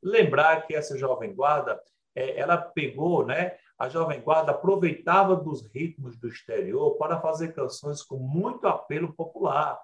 Lembrar 0.00 0.64
que 0.64 0.76
essa 0.76 0.96
jovem 0.96 1.34
guarda, 1.34 1.82
é, 2.14 2.38
ela 2.38 2.56
pegou, 2.56 3.26
né? 3.26 3.56
A 3.76 3.88
jovem 3.88 4.20
guarda 4.20 4.52
aproveitava 4.52 5.34
dos 5.34 5.66
ritmos 5.66 6.16
do 6.16 6.28
exterior 6.28 6.96
para 6.98 7.20
fazer 7.20 7.52
canções 7.52 8.00
com 8.00 8.16
muito 8.16 8.68
apelo 8.68 9.12
popular, 9.12 9.76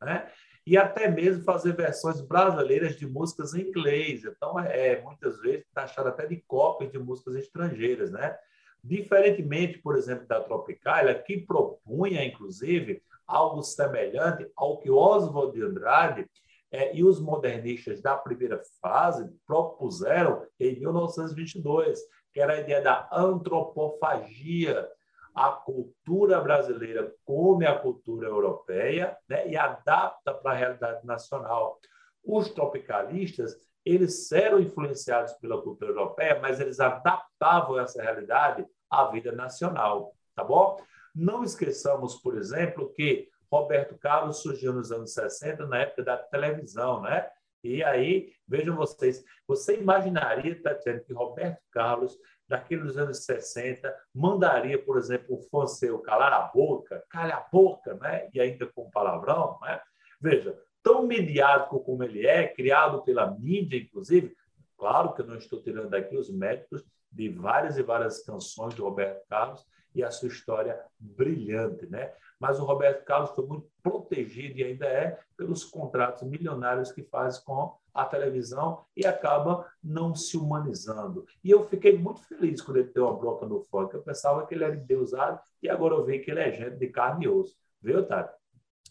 né? 0.00 0.32
E 0.66 0.76
até 0.76 1.08
mesmo 1.08 1.42
fazer 1.44 1.74
versões 1.74 2.20
brasileiras 2.20 2.96
de 2.96 3.06
músicas 3.06 3.54
em 3.54 3.62
inglês. 3.62 4.24
Então, 4.24 4.58
é, 4.58 4.88
é 4.88 5.02
muitas 5.02 5.40
vezes 5.40 5.64
taxado 5.74 6.08
até 6.08 6.26
de 6.26 6.36
cópia 6.46 6.88
de 6.88 6.98
músicas 6.98 7.34
estrangeiras, 7.34 8.10
né? 8.10 8.36
Diferentemente, 8.82 9.78
por 9.78 9.96
exemplo, 9.96 10.26
da 10.26 10.40
Tropicália, 10.40 11.20
que 11.20 11.38
propunha, 11.38 12.24
inclusive, 12.24 13.02
algo 13.26 13.62
semelhante 13.62 14.48
ao 14.56 14.78
que 14.78 14.90
Oswald 14.90 15.52
de 15.52 15.62
Andrade 15.62 16.28
é, 16.70 16.96
e 16.96 17.04
os 17.04 17.20
modernistas 17.20 18.00
da 18.00 18.16
primeira 18.16 18.60
fase 18.80 19.30
propuseram 19.46 20.46
em 20.58 20.80
1922, 20.80 22.00
que 22.32 22.40
era 22.40 22.54
a 22.54 22.60
ideia 22.60 22.80
da 22.80 23.08
antropofagia, 23.12 24.88
a 25.34 25.50
cultura 25.50 26.40
brasileira 26.40 27.14
come 27.24 27.66
a 27.66 27.78
cultura 27.78 28.28
europeia 28.28 29.16
né, 29.28 29.48
e 29.48 29.56
adapta 29.56 30.34
para 30.34 30.52
a 30.52 30.54
realidade 30.54 31.06
nacional. 31.06 31.78
Os 32.24 32.50
tropicalistas 32.50 33.56
eles 33.84 34.30
eram 34.30 34.60
influenciados 34.60 35.32
pela 35.34 35.60
cultura 35.60 35.90
europeia, 35.90 36.38
mas 36.40 36.60
eles 36.60 36.78
adaptavam 36.78 37.78
essa 37.80 38.00
realidade 38.00 38.64
à 38.88 39.06
vida 39.06 39.32
nacional, 39.32 40.14
tá 40.34 40.44
bom? 40.44 40.80
Não 41.14 41.42
esqueçamos, 41.42 42.16
por 42.16 42.36
exemplo, 42.36 42.92
que 42.94 43.28
Roberto 43.50 43.98
Carlos 43.98 44.40
surgiu 44.40 44.72
nos 44.72 44.92
anos 44.92 45.12
60, 45.12 45.66
na 45.66 45.78
época 45.78 46.02
da 46.04 46.16
televisão, 46.16 47.02
né? 47.02 47.28
E 47.62 47.82
aí, 47.82 48.32
vejam 48.46 48.76
vocês, 48.76 49.22
você 49.46 49.76
imaginaria, 49.78 50.60
Tatiana, 50.62 51.00
que 51.00 51.12
Roberto 51.12 51.60
Carlos 51.70 52.16
daqueles 52.52 52.98
anos 52.98 53.24
60, 53.24 53.96
mandaria, 54.14 54.78
por 54.78 54.98
exemplo, 54.98 55.36
o 55.36 55.40
fã 55.40 55.66
seu 55.66 55.98
calar 56.00 56.34
a 56.34 56.42
boca, 56.42 57.02
calha 57.08 57.36
a 57.36 57.40
boca, 57.40 57.94
né? 57.94 58.28
e 58.34 58.38
ainda 58.38 58.66
com 58.66 58.90
palavrão. 58.90 59.58
Né? 59.62 59.80
Veja, 60.20 60.54
tão 60.82 61.06
mediático 61.06 61.82
como 61.82 62.04
ele 62.04 62.26
é, 62.26 62.46
criado 62.46 63.02
pela 63.04 63.30
mídia, 63.30 63.78
inclusive, 63.78 64.36
claro 64.76 65.14
que 65.14 65.22
eu 65.22 65.26
não 65.26 65.36
estou 65.36 65.62
tirando 65.62 65.94
aqui 65.94 66.14
os 66.14 66.28
méritos 66.30 66.84
de 67.10 67.30
várias 67.30 67.78
e 67.78 67.82
várias 67.82 68.22
canções 68.22 68.74
de 68.74 68.82
Roberto 68.82 69.26
Carlos 69.30 69.66
e 69.94 70.02
a 70.02 70.10
sua 70.10 70.28
história 70.28 70.80
brilhante, 70.98 71.86
né? 71.86 72.12
Mas 72.38 72.58
o 72.58 72.64
Roberto 72.64 73.04
Carlos 73.04 73.30
foi 73.30 73.46
muito 73.46 73.68
protegido 73.82 74.58
e 74.58 74.64
ainda 74.64 74.86
é 74.86 75.18
pelos 75.36 75.64
contratos 75.64 76.22
milionários 76.22 76.90
que 76.90 77.02
faz 77.02 77.38
com 77.38 77.76
a 77.94 78.04
televisão 78.04 78.84
e 78.96 79.06
acaba 79.06 79.70
não 79.82 80.14
se 80.14 80.36
humanizando. 80.36 81.24
E 81.44 81.50
eu 81.50 81.62
fiquei 81.68 81.96
muito 81.96 82.20
feliz 82.22 82.60
quando 82.60 82.78
ele 82.78 82.92
deu 82.92 83.04
uma 83.04 83.16
broca 83.16 83.46
no 83.46 83.60
funk. 83.60 83.94
Eu 83.94 84.02
pensava 84.02 84.46
que 84.46 84.54
ele 84.54 84.64
era 84.64 84.74
endeusado 84.74 85.40
e 85.62 85.68
agora 85.68 85.94
eu 85.94 86.04
vejo 86.04 86.24
que 86.24 86.30
ele 86.30 86.40
é 86.40 86.50
gente 86.50 86.76
de 86.76 86.88
carne 86.88 87.26
e 87.26 87.28
osso. 87.28 87.56
Viu, 87.80 88.04
Tati? 88.06 88.34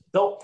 Então, 0.08 0.38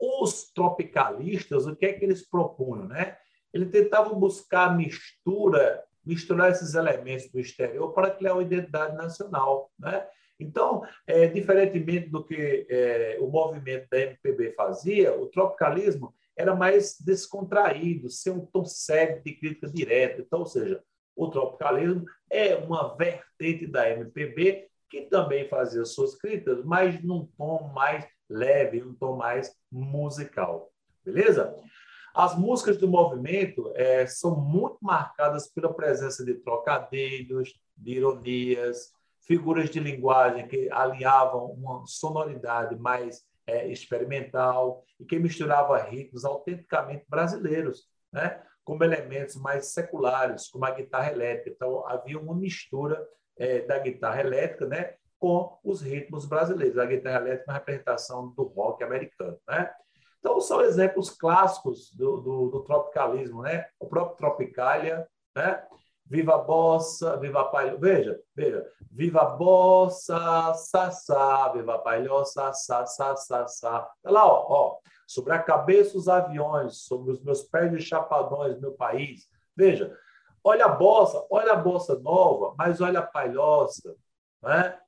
os 0.00 0.50
tropicalistas, 0.52 1.66
o 1.66 1.76
que 1.76 1.86
é 1.86 1.92
que 1.92 2.04
eles 2.04 2.28
propunham, 2.28 2.86
né? 2.86 3.18
Eles 3.52 3.70
tentavam 3.70 4.18
buscar 4.18 4.76
mistura, 4.76 5.82
misturar 6.08 6.50
esses 6.50 6.74
elementos 6.74 7.30
do 7.30 7.38
exterior 7.38 7.92
para 7.92 8.10
criar 8.10 8.32
uma 8.32 8.42
identidade 8.42 8.96
nacional, 8.96 9.70
né? 9.78 10.06
Então, 10.40 10.82
é, 11.06 11.26
diferentemente 11.26 12.08
do 12.08 12.24
que 12.24 12.66
é, 12.70 13.18
o 13.20 13.28
movimento 13.28 13.88
da 13.90 13.98
MPB 13.98 14.52
fazia, 14.52 15.12
o 15.14 15.26
tropicalismo 15.26 16.14
era 16.36 16.54
mais 16.54 16.96
descontraído, 17.00 18.08
sem 18.08 18.32
um 18.32 18.46
tom 18.46 18.64
sério 18.64 19.20
de 19.22 19.32
crítica 19.32 19.68
direta. 19.68 20.22
Então, 20.22 20.38
ou 20.38 20.46
seja, 20.46 20.80
o 21.14 21.28
tropicalismo 21.28 22.04
é 22.30 22.54
uma 22.54 22.96
vertente 22.96 23.66
da 23.66 23.90
MPB 23.90 24.68
que 24.88 25.02
também 25.02 25.48
fazia 25.48 25.84
suas 25.84 26.14
críticas, 26.14 26.64
mas 26.64 27.02
num 27.02 27.26
tom 27.36 27.70
mais 27.74 28.06
leve, 28.30 28.82
um 28.82 28.94
tom 28.94 29.16
mais 29.16 29.52
musical. 29.70 30.72
Beleza? 31.04 31.54
As 32.18 32.36
músicas 32.36 32.76
do 32.76 32.88
movimento 32.88 33.70
é, 33.76 34.04
são 34.04 34.34
muito 34.34 34.78
marcadas 34.82 35.46
pela 35.46 35.72
presença 35.72 36.24
de 36.24 36.34
trocadilhos, 36.34 37.54
de 37.76 37.92
ironias, 37.92 38.92
figuras 39.24 39.70
de 39.70 39.78
linguagem 39.78 40.48
que 40.48 40.68
alinhavam 40.72 41.44
uma 41.52 41.86
sonoridade 41.86 42.76
mais 42.76 43.22
é, 43.46 43.68
experimental 43.68 44.82
e 44.98 45.04
que 45.04 45.16
misturava 45.16 45.80
ritmos 45.80 46.24
autenticamente 46.24 47.04
brasileiros, 47.08 47.86
né? 48.12 48.42
como 48.64 48.82
elementos 48.82 49.36
mais 49.36 49.66
seculares, 49.66 50.48
como 50.48 50.64
a 50.64 50.72
guitarra 50.72 51.12
elétrica. 51.12 51.50
Então, 51.50 51.86
havia 51.86 52.18
uma 52.18 52.34
mistura 52.34 53.00
é, 53.36 53.60
da 53.60 53.78
guitarra 53.78 54.22
elétrica 54.22 54.66
né? 54.66 54.94
com 55.20 55.56
os 55.62 55.80
ritmos 55.80 56.26
brasileiros. 56.26 56.78
A 56.78 56.84
guitarra 56.84 57.20
elétrica 57.20 57.44
é 57.44 57.52
uma 57.52 57.58
representação 57.58 58.30
do 58.30 58.42
rock 58.42 58.82
americano. 58.82 59.38
Né? 59.46 59.70
Então, 60.18 60.40
são 60.40 60.60
exemplos 60.60 61.10
clássicos 61.10 61.92
do, 61.92 62.20
do, 62.20 62.48
do 62.50 62.60
tropicalismo. 62.64 63.42
Né? 63.42 63.66
O 63.78 63.86
próprio 63.86 64.16
Tropicália, 64.16 65.08
né? 65.34 65.64
Viva 66.10 66.36
a 66.36 66.38
bossa, 66.38 67.18
viva 67.18 67.42
a 67.42 67.44
palhoça. 67.44 67.78
Veja, 67.78 68.20
veja. 68.34 68.66
Viva 68.90 69.20
a 69.20 69.26
bossa, 69.26 70.54
sassá, 70.54 71.48
viva 71.52 71.74
a 71.74 71.78
palhoça, 71.78 72.52
sassá, 72.54 73.14
sassá. 73.14 73.90
Olha 74.02 74.12
lá, 74.12 74.26
ó, 74.26 74.46
ó. 74.48 74.78
Sobre 75.06 75.32
a 75.32 75.42
cabeça 75.42 75.96
os 75.96 76.08
aviões, 76.08 76.78
sobre 76.78 77.12
os 77.12 77.22
meus 77.22 77.42
pés 77.42 77.70
de 77.70 77.80
chapadões, 77.80 78.58
meu 78.58 78.72
país. 78.72 79.28
Veja, 79.56 79.94
olha 80.42 80.64
a 80.64 80.68
bossa, 80.68 81.24
olha 81.30 81.52
a 81.52 81.56
bossa 81.56 81.98
nova, 81.98 82.54
mas 82.56 82.80
olha 82.80 83.00
a 83.00 83.06
palhoça, 83.06 83.94
né? 84.42 84.78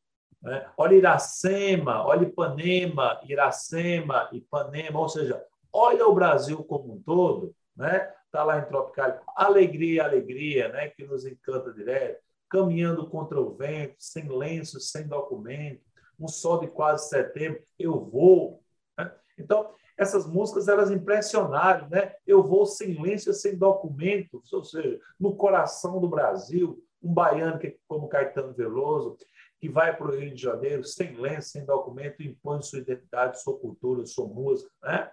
Né? 0.43 0.67
Olha 0.77 0.95
Iracema, 0.95 2.05
olha 2.05 2.25
Ipanema, 2.25 3.21
Iracema, 3.25 4.29
Ipanema, 4.33 4.99
ou 4.99 5.09
seja, 5.09 5.45
olha 5.73 6.07
o 6.07 6.15
Brasil 6.15 6.63
como 6.65 6.95
um 6.95 7.03
todo, 7.03 7.55
né? 7.77 8.13
está 8.31 8.45
lá 8.45 8.59
em 8.59 8.65
Tropical. 8.65 9.21
Alegria, 9.37 10.05
alegria, 10.05 10.69
né? 10.69 10.89
que 10.89 11.05
nos 11.05 11.27
encanta 11.27 11.73
direto. 11.73 12.21
Caminhando 12.49 13.09
contra 13.09 13.41
o 13.41 13.55
vento, 13.55 13.95
sem 13.99 14.29
lenço, 14.29 14.81
sem 14.81 15.07
documento, 15.07 15.83
um 16.19 16.27
sol 16.27 16.61
de 16.61 16.67
quase 16.69 17.09
setembro, 17.09 17.63
eu 17.79 18.05
vou. 18.05 18.63
Né? 18.99 19.13
Então, 19.39 19.73
essas 19.97 20.27
músicas, 20.27 20.67
elas 20.67 20.91
impressionaram, 20.91 21.89
né? 21.89 22.15
Eu 22.27 22.43
vou 22.43 22.65
sem 22.65 23.01
lenço, 23.01 23.33
sem 23.35 23.57
documento, 23.57 24.43
ou 24.51 24.65
seja, 24.65 24.99
no 25.19 25.37
coração 25.37 26.01
do 26.01 26.09
Brasil, 26.09 26.83
um 27.03 27.13
baiano 27.13 27.59
que, 27.59 27.79
como 27.87 28.09
Caetano 28.09 28.55
Veloso, 28.55 29.17
que 29.61 29.69
vai 29.69 29.95
para 29.95 30.09
o 30.09 30.19
Rio 30.19 30.35
de 30.35 30.41
Janeiro 30.43 30.83
sem 30.85 31.15
lenço, 31.21 31.51
sem 31.51 31.65
documento, 31.67 32.23
impõe 32.23 32.63
sua 32.63 32.79
identidade, 32.79 33.43
sua 33.43 33.59
cultura, 33.59 34.07
sua 34.07 34.27
música, 34.27 34.71
né? 34.83 35.11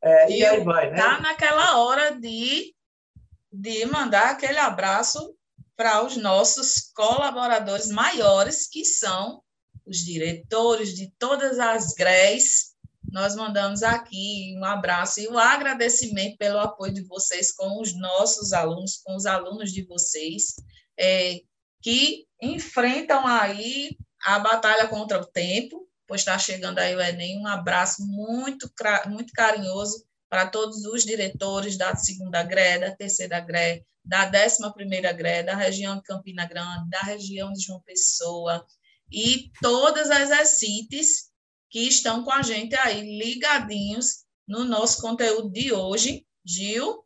É, 0.00 0.30
e, 0.30 0.38
e 0.38 0.46
aí 0.46 0.62
vai, 0.62 0.90
né? 0.90 0.96
Tá 0.96 1.20
naquela 1.20 1.78
hora 1.78 2.12
de, 2.12 2.72
de 3.52 3.84
mandar 3.86 4.30
aquele 4.30 4.58
abraço 4.58 5.34
para 5.76 6.04
os 6.04 6.16
nossos 6.16 6.92
colaboradores 6.94 7.88
maiores, 7.88 8.68
que 8.68 8.84
são 8.84 9.42
os 9.84 9.98
diretores 9.98 10.94
de 10.94 11.12
todas 11.18 11.58
as 11.58 11.94
GREs. 11.94 12.76
Nós 13.10 13.34
mandamos 13.34 13.82
aqui 13.82 14.54
um 14.56 14.64
abraço 14.64 15.18
e 15.18 15.28
um 15.28 15.38
agradecimento 15.38 16.36
pelo 16.36 16.60
apoio 16.60 16.94
de 16.94 17.02
vocês 17.02 17.52
com 17.52 17.80
os 17.80 17.98
nossos 17.98 18.52
alunos, 18.52 18.98
com 18.98 19.16
os 19.16 19.26
alunos 19.26 19.72
de 19.72 19.82
vocês. 19.84 20.54
É, 20.96 21.40
que 21.82 22.26
enfrentam 22.40 23.26
aí 23.26 23.96
a 24.24 24.38
batalha 24.38 24.88
contra 24.88 25.20
o 25.20 25.26
tempo, 25.26 25.88
pois 26.06 26.20
está 26.20 26.38
chegando 26.38 26.78
aí 26.78 26.94
o 26.94 27.00
Enem. 27.00 27.38
Um 27.38 27.46
abraço 27.46 28.04
muito, 28.06 28.70
muito 29.06 29.32
carinhoso 29.32 30.04
para 30.28 30.46
todos 30.46 30.84
os 30.84 31.04
diretores 31.04 31.76
da 31.76 31.94
segunda 31.96 32.42
GRE, 32.42 32.78
da 32.80 32.94
terceira 32.94 33.40
GRE, 33.40 33.84
da 34.04 34.24
décima 34.26 34.72
primeira 34.72 35.12
GRE, 35.12 35.42
da 35.42 35.54
região 35.54 35.96
de 35.96 36.02
Campina 36.02 36.46
Grande, 36.46 36.90
da 36.90 37.00
região 37.00 37.52
de 37.52 37.60
João 37.60 37.80
Pessoa, 37.80 38.66
e 39.10 39.50
todas 39.60 40.10
as 40.10 40.30
excites 40.30 41.30
que 41.70 41.80
estão 41.80 42.24
com 42.24 42.32
a 42.32 42.42
gente 42.42 42.74
aí 42.76 43.18
ligadinhos 43.18 44.24
no 44.46 44.64
nosso 44.64 45.00
conteúdo 45.00 45.50
de 45.50 45.72
hoje. 45.72 46.26
Gil? 46.44 47.04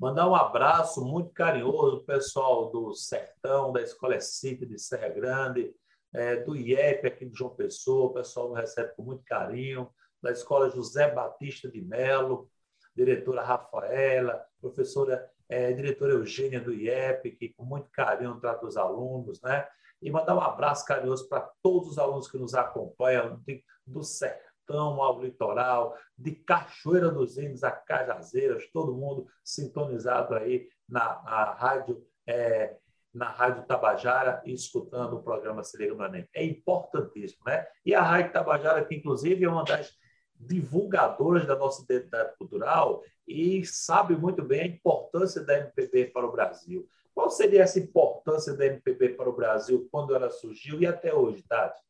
Mandar 0.00 0.26
um 0.26 0.34
abraço 0.34 1.04
muito 1.04 1.28
carinhoso 1.34 1.98
para 1.98 2.14
o 2.14 2.18
pessoal 2.18 2.70
do 2.70 2.94
Sertão, 2.94 3.70
da 3.70 3.82
Escola 3.82 4.18
City 4.18 4.64
de 4.64 4.78
Serra 4.78 5.10
Grande, 5.10 5.74
é, 6.14 6.36
do 6.36 6.56
IEP 6.56 7.06
aqui 7.06 7.26
de 7.26 7.36
João 7.36 7.54
Pessoa, 7.54 8.06
o 8.06 8.14
pessoal 8.14 8.50
me 8.50 8.58
recebe 8.58 8.94
com 8.96 9.02
muito 9.02 9.22
carinho, 9.24 9.90
da 10.22 10.32
Escola 10.32 10.70
José 10.70 11.10
Batista 11.10 11.68
de 11.68 11.82
Melo, 11.82 12.48
diretora 12.96 13.42
Rafaela, 13.42 14.42
professora, 14.58 15.30
é, 15.46 15.70
diretora 15.70 16.14
Eugênia 16.14 16.62
do 16.62 16.72
IEP, 16.72 17.32
que 17.32 17.50
com 17.50 17.66
muito 17.66 17.90
carinho 17.90 18.40
trata 18.40 18.64
os 18.64 18.78
alunos, 18.78 19.42
né? 19.42 19.68
E 20.00 20.10
mandar 20.10 20.34
um 20.34 20.40
abraço 20.40 20.86
carinhoso 20.86 21.28
para 21.28 21.42
todos 21.62 21.90
os 21.90 21.98
alunos 21.98 22.26
que 22.26 22.38
nos 22.38 22.54
acompanham, 22.54 23.38
do 23.86 24.02
sertão 24.02 24.49
ao 24.78 25.20
litoral, 25.22 25.96
de 26.16 26.32
Cachoeira 26.32 27.10
dos 27.10 27.38
Índios 27.38 27.64
a 27.64 27.70
Cajazeiras, 27.70 28.70
todo 28.72 28.94
mundo 28.94 29.26
sintonizado 29.42 30.34
aí 30.34 30.68
na 30.88 31.12
rádio. 31.54 32.04
É, 32.26 32.76
na 33.12 33.28
Rádio 33.28 33.64
Tabajara 33.66 34.40
e 34.44 34.52
escutando 34.52 35.16
o 35.16 35.22
programa 35.22 35.64
Se 35.64 35.76
Liga 35.76 35.94
no 35.94 36.04
Enem. 36.04 36.28
É 36.32 36.44
importantíssimo, 36.44 37.42
né? 37.44 37.66
E 37.84 37.92
a 37.92 38.02
Rádio 38.02 38.32
Tabajara, 38.32 38.84
que 38.84 38.94
inclusive 38.94 39.44
é 39.44 39.48
uma 39.48 39.64
das 39.64 39.92
divulgadoras 40.40 41.46
da 41.46 41.56
nossa 41.56 41.82
identidade 41.82 42.36
cultural 42.38 43.02
e 43.26 43.64
sabe 43.64 44.16
muito 44.16 44.42
bem 44.42 44.60
a 44.60 44.66
importância 44.66 45.44
da 45.44 45.58
MPB 45.58 46.06
para 46.06 46.26
o 46.26 46.32
Brasil. 46.32 46.88
Qual 47.14 47.28
seria 47.28 47.62
essa 47.62 47.78
importância 47.78 48.54
da 48.54 48.64
MPB 48.66 49.10
para 49.10 49.28
o 49.28 49.36
Brasil 49.36 49.88
quando 49.90 50.14
ela 50.14 50.30
surgiu 50.30 50.80
e 50.80 50.86
até 50.86 51.12
hoje, 51.12 51.42
Tati? 51.42 51.82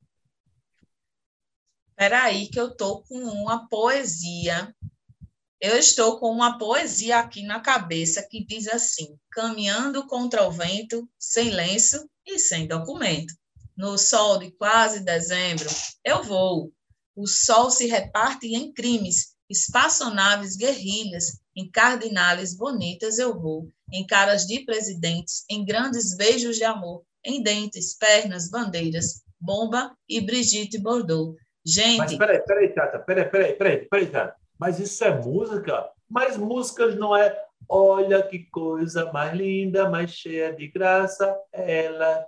Espera 2.01 2.23
aí 2.23 2.47
que 2.47 2.59
eu 2.59 2.69
estou 2.69 3.03
com 3.03 3.19
uma 3.19 3.69
poesia. 3.69 4.75
Eu 5.61 5.77
estou 5.77 6.19
com 6.19 6.31
uma 6.31 6.57
poesia 6.57 7.19
aqui 7.19 7.43
na 7.43 7.61
cabeça 7.61 8.27
que 8.27 8.43
diz 8.43 8.67
assim: 8.69 9.19
caminhando 9.31 10.07
contra 10.07 10.49
o 10.49 10.51
vento, 10.51 11.07
sem 11.19 11.51
lenço 11.51 12.09
e 12.27 12.39
sem 12.39 12.67
documento. 12.67 13.35
No 13.77 13.99
sol 13.99 14.39
de 14.39 14.51
quase 14.53 15.01
dezembro, 15.01 15.69
eu 16.03 16.25
vou. 16.25 16.73
O 17.15 17.27
sol 17.27 17.71
se 17.71 17.87
reparte 17.87 18.47
em 18.47 18.73
crimes, 18.73 19.35
espaçonaves 19.51 20.57
guerrilhas, 20.57 21.39
em 21.55 21.71
cardinales 21.71 22.57
bonitas 22.57 23.19
eu 23.19 23.39
vou 23.39 23.69
em 23.93 24.07
caras 24.07 24.47
de 24.47 24.65
presidentes, 24.65 25.45
em 25.51 25.67
grandes 25.67 26.17
beijos 26.17 26.57
de 26.57 26.65
amor, 26.65 27.05
em 27.23 27.43
dentes, 27.43 27.95
pernas, 27.95 28.49
bandeiras, 28.49 29.21
bomba 29.39 29.95
e 30.09 30.19
Brigitte 30.19 30.79
Bordeaux. 30.79 31.37
Gente. 31.65 31.99
Mas 31.99 32.17
peraí, 32.17 32.41
peraí, 32.41 32.69
Tata, 32.71 32.99
peraí, 32.99 33.25
peraí, 33.27 33.53
peraí, 33.55 33.89
peraí, 33.89 34.07
Tata. 34.07 34.37
Mas 34.59 34.79
isso 34.79 35.03
é 35.05 35.15
música? 35.15 35.89
Mas 36.09 36.37
músicas 36.37 36.97
não 36.97 37.17
é. 37.17 37.37
Olha 37.69 38.23
que 38.23 38.51
coisa 38.51 39.13
mais 39.13 39.33
linda, 39.35 39.89
mais 39.89 40.11
cheia 40.11 40.53
de 40.53 40.69
graça. 40.69 41.37
Ela 41.53 42.27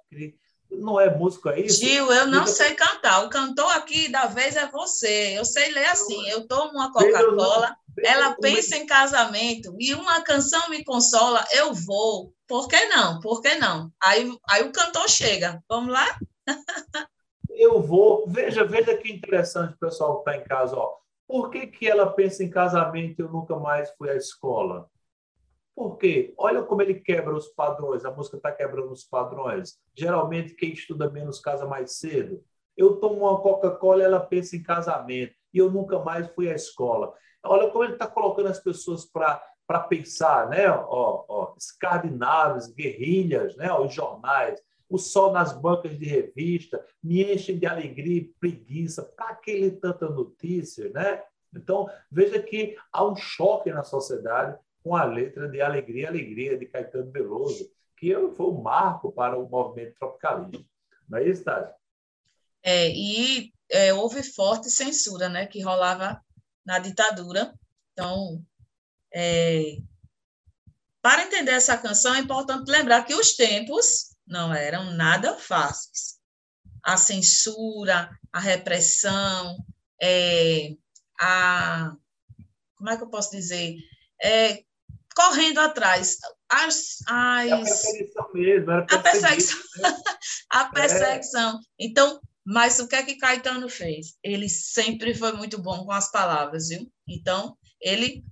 não 0.70 1.00
é 1.00 1.14
música, 1.14 1.50
é 1.50 1.60
isso? 1.60 1.80
Gil, 1.80 2.10
eu 2.12 2.26
não 2.26 2.46
sei 2.46 2.74
cantar. 2.74 3.24
O 3.24 3.28
cantor 3.28 3.70
aqui 3.76 4.08
da 4.08 4.26
vez 4.26 4.56
é 4.56 4.66
você. 4.68 5.36
Eu 5.36 5.44
sei 5.44 5.72
ler 5.72 5.86
assim. 5.86 6.28
Eu 6.28 6.46
tomo 6.46 6.72
uma 6.72 6.92
Coca-Cola, 6.92 7.74
ela 8.04 8.36
pensa 8.36 8.76
em 8.76 8.86
casamento 8.86 9.74
e 9.78 9.94
uma 9.94 10.22
canção 10.22 10.70
me 10.70 10.84
consola, 10.84 11.44
eu 11.52 11.74
vou. 11.74 12.32
Por 12.46 12.68
que 12.68 12.86
não? 12.86 13.20
Por 13.20 13.40
que 13.40 13.54
não? 13.56 13.90
Aí, 14.02 14.30
aí 14.48 14.62
o 14.62 14.72
cantor 14.72 15.08
chega. 15.08 15.62
Vamos 15.68 15.92
lá? 15.92 16.06
eu 17.62 17.80
vou. 17.80 18.26
Veja, 18.28 18.64
veja 18.64 18.96
que 18.96 19.12
interessante, 19.12 19.76
pessoal 19.78 20.22
que 20.22 20.30
está 20.30 20.40
em 20.40 20.44
casa. 20.44 20.76
Ó. 20.76 20.96
Por 21.26 21.50
que, 21.50 21.66
que 21.66 21.88
ela 21.88 22.12
pensa 22.12 22.44
em 22.44 22.50
casamento 22.50 23.20
e 23.20 23.22
eu 23.22 23.30
nunca 23.30 23.56
mais 23.56 23.90
fui 23.96 24.10
à 24.10 24.16
escola? 24.16 24.90
Por 25.74 25.96
quê? 25.96 26.34
Olha 26.36 26.62
como 26.62 26.82
ele 26.82 26.94
quebra 26.94 27.34
os 27.34 27.48
padrões. 27.48 28.04
A 28.04 28.10
música 28.10 28.36
está 28.36 28.52
quebrando 28.52 28.92
os 28.92 29.04
padrões. 29.04 29.78
Geralmente, 29.94 30.54
quem 30.54 30.72
estuda 30.72 31.10
menos 31.10 31.40
casa 31.40 31.66
mais 31.66 31.98
cedo. 31.98 32.44
Eu 32.76 32.96
tomo 32.96 33.26
uma 33.26 33.40
Coca-Cola 33.40 34.02
ela 34.02 34.20
pensa 34.20 34.56
em 34.56 34.62
casamento. 34.62 35.34
E 35.52 35.58
eu 35.58 35.70
nunca 35.70 35.98
mais 35.98 36.28
fui 36.34 36.50
à 36.50 36.54
escola. 36.54 37.14
Olha 37.44 37.70
como 37.70 37.84
ele 37.84 37.94
está 37.94 38.06
colocando 38.06 38.48
as 38.48 38.60
pessoas 38.60 39.04
para 39.04 39.80
pensar, 39.88 40.48
né? 40.48 40.68
Ó, 40.70 41.24
ó, 41.28 41.54
escardinaves, 41.56 42.68
guerrilhas, 42.68 43.56
né? 43.56 43.72
os 43.72 43.92
jornais, 43.92 44.60
o 44.92 44.98
sol 44.98 45.32
nas 45.32 45.58
bancas 45.58 45.98
de 45.98 46.04
revista, 46.04 46.84
me 47.02 47.24
enchem 47.32 47.58
de 47.58 47.64
alegria 47.64 48.18
e 48.18 48.24
preguiça. 48.38 49.02
Para 49.02 49.34
que 49.36 49.50
ele 49.50 49.70
tanta 49.70 50.06
notícia, 50.06 50.90
né? 50.90 51.22
Então, 51.54 51.88
veja 52.10 52.42
que 52.42 52.76
há 52.92 53.02
um 53.02 53.16
choque 53.16 53.72
na 53.72 53.82
sociedade 53.82 54.58
com 54.82 54.94
a 54.94 55.04
letra 55.04 55.48
de 55.48 55.62
Alegria, 55.62 56.08
Alegria, 56.08 56.58
de 56.58 56.66
Caetano 56.66 57.10
Veloso, 57.10 57.70
que 57.96 58.12
foi 58.36 58.46
um 58.46 58.60
marco 58.60 59.10
para 59.12 59.38
o 59.38 59.48
movimento 59.48 59.94
tropicalista. 59.98 60.64
Não 61.08 61.18
é 61.18 61.28
isso, 61.28 61.44
Tati? 61.44 61.72
É, 62.62 62.90
e 62.90 63.50
é, 63.70 63.94
houve 63.94 64.22
forte 64.22 64.70
censura, 64.70 65.28
né, 65.28 65.46
que 65.46 65.62
rolava 65.62 66.20
na 66.66 66.78
ditadura. 66.78 67.54
Então, 67.92 68.42
é, 69.14 69.76
para 71.00 71.24
entender 71.24 71.52
essa 71.52 71.78
canção, 71.78 72.14
é 72.14 72.18
importante 72.18 72.70
lembrar 72.70 73.04
que 73.04 73.14
os 73.14 73.34
tempos 73.34 74.11
não 74.26 74.52
eram 74.52 74.92
nada 74.92 75.36
fáceis. 75.36 76.20
A 76.82 76.96
censura, 76.96 78.10
a 78.32 78.40
repressão, 78.40 79.56
é, 80.00 80.74
a. 81.20 81.94
Como 82.76 82.90
é 82.90 82.96
que 82.96 83.04
eu 83.04 83.10
posso 83.10 83.30
dizer? 83.30 83.76
É, 84.22 84.64
correndo 85.14 85.60
atrás. 85.60 86.16
As, 86.48 86.98
as... 87.06 87.48
É 87.48 87.52
a 87.52 87.56
perseguição 87.58 88.32
mesmo. 88.34 88.70
Era 88.70 88.84
a 88.84 88.98
perseguição. 88.98 89.58
Né? 89.78 90.02
a 90.50 90.64
perseguição. 90.66 91.60
Então, 91.78 92.20
mas 92.44 92.80
o 92.80 92.88
que 92.88 92.96
é 92.96 93.02
que 93.02 93.16
Caetano 93.16 93.68
fez? 93.68 94.16
Ele 94.22 94.48
sempre 94.48 95.14
foi 95.14 95.32
muito 95.32 95.60
bom 95.60 95.84
com 95.84 95.92
as 95.92 96.10
palavras, 96.10 96.68
viu? 96.68 96.90
Então, 97.08 97.56
ele 97.80 98.24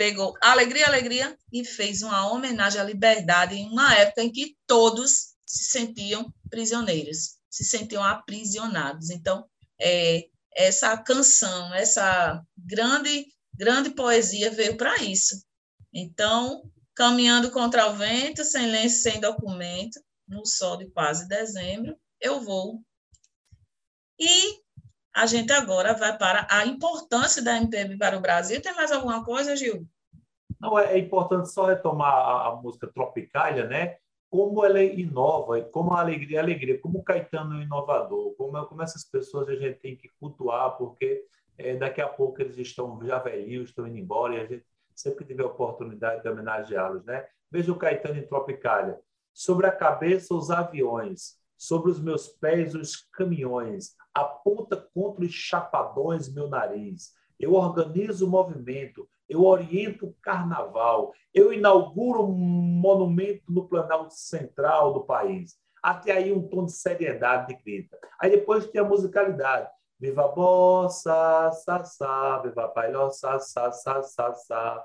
pegou 0.00 0.32
alegria, 0.40 0.86
alegria 0.86 1.38
e 1.52 1.62
fez 1.62 2.00
uma 2.00 2.32
homenagem 2.32 2.80
à 2.80 2.84
liberdade 2.84 3.54
em 3.54 3.68
uma 3.68 3.94
época 3.96 4.22
em 4.22 4.32
que 4.32 4.56
todos 4.66 5.34
se 5.44 5.64
sentiam 5.64 6.32
prisioneiros, 6.48 7.36
se 7.50 7.64
sentiam 7.64 8.02
aprisionados. 8.02 9.10
Então, 9.10 9.44
é, 9.78 10.26
essa 10.56 10.96
canção, 10.96 11.74
essa 11.74 12.42
grande, 12.56 13.26
grande 13.52 13.90
poesia 13.90 14.50
veio 14.50 14.74
para 14.78 14.96
isso. 15.02 15.44
Então, 15.92 16.62
caminhando 16.94 17.50
contra 17.50 17.90
o 17.90 17.94
vento, 17.94 18.42
sem 18.42 18.70
lenço, 18.70 19.02
sem 19.02 19.20
documento, 19.20 20.00
no 20.26 20.46
sol 20.46 20.78
de 20.78 20.88
quase 20.92 21.28
dezembro, 21.28 21.94
eu 22.18 22.40
vou 22.40 22.82
e 24.18 24.62
a 25.14 25.26
gente 25.26 25.52
agora 25.52 25.94
vai 25.94 26.16
para 26.16 26.46
a 26.50 26.64
importância 26.64 27.42
da 27.42 27.56
MPB 27.56 27.96
para 27.96 28.16
o 28.16 28.20
Brasil. 28.20 28.60
Tem 28.62 28.74
mais 28.74 28.92
alguma 28.92 29.24
coisa, 29.24 29.56
Gil? 29.56 29.86
Não, 30.60 30.78
é, 30.78 30.94
é 30.94 30.98
importante 30.98 31.50
só 31.50 31.66
retomar 31.66 32.12
a, 32.12 32.56
música 32.56 32.86
Tropicália, 32.86 33.66
né? 33.66 33.96
Como 34.28 34.64
ela 34.64 34.82
inova, 34.82 35.60
como 35.62 35.92
a 35.92 36.00
alegria 36.00 36.38
é 36.38 36.40
alegria, 36.40 36.80
como 36.80 36.98
o 36.98 37.02
Caetano 37.02 37.60
é 37.60 37.64
inovador, 37.64 38.34
como, 38.36 38.64
como 38.66 38.82
essas 38.82 39.04
pessoas 39.04 39.48
a 39.48 39.56
gente 39.56 39.80
tem 39.80 39.96
que 39.96 40.08
cultuar, 40.20 40.76
porque 40.76 41.24
é, 41.58 41.74
daqui 41.74 42.00
a 42.00 42.08
pouco 42.08 42.40
eles 42.40 42.56
estão 42.56 43.00
já 43.04 43.18
velhinhos, 43.18 43.70
estão 43.70 43.86
indo 43.86 43.98
embora, 43.98 44.34
e 44.34 44.40
a 44.40 44.46
gente 44.46 44.64
sempre 44.94 45.24
tiver 45.24 45.44
oportunidade 45.44 46.22
de 46.22 46.28
homenageá-los, 46.28 47.04
né? 47.04 47.26
Veja 47.50 47.72
o 47.72 47.76
Caetano 47.76 48.18
em 48.18 48.26
Tropicália. 48.26 49.00
Sobre 49.32 49.66
a 49.66 49.72
cabeça, 49.72 50.34
os 50.34 50.50
aviões, 50.50 51.39
sobre 51.60 51.90
os 51.90 52.00
meus 52.00 52.26
pés, 52.26 52.74
os 52.74 53.06
caminhões, 53.12 53.94
aponta 54.14 54.78
contra 54.94 55.22
os 55.22 55.30
chapadões 55.30 56.32
meu 56.32 56.48
nariz. 56.48 57.12
Eu 57.38 57.52
organizo 57.52 58.26
o 58.26 58.30
movimento, 58.30 59.06
eu 59.28 59.44
oriento 59.44 60.06
o 60.06 60.14
carnaval, 60.22 61.12
eu 61.34 61.52
inauguro 61.52 62.24
um 62.24 62.34
monumento 62.34 63.52
no 63.52 63.68
Planalto 63.68 64.14
Central 64.14 64.94
do 64.94 65.04
país. 65.04 65.54
Até 65.82 66.12
aí 66.12 66.32
um 66.32 66.48
tom 66.48 66.64
de 66.64 66.72
seriedade 66.72 67.48
de 67.48 67.62
grita. 67.62 67.98
Aí 68.18 68.30
depois 68.30 68.66
tem 68.66 68.80
a 68.80 68.84
musicalidade. 68.84 69.68
Viva 69.98 70.28
bossa, 70.28 71.50
sa, 71.52 71.84
sa, 71.84 72.38
viva 72.38 72.64
a 72.64 72.68
palhoça, 72.68 73.38
sa, 73.38 73.70
sa, 73.70 74.02
sa, 74.02 74.32
sa. 74.34 74.84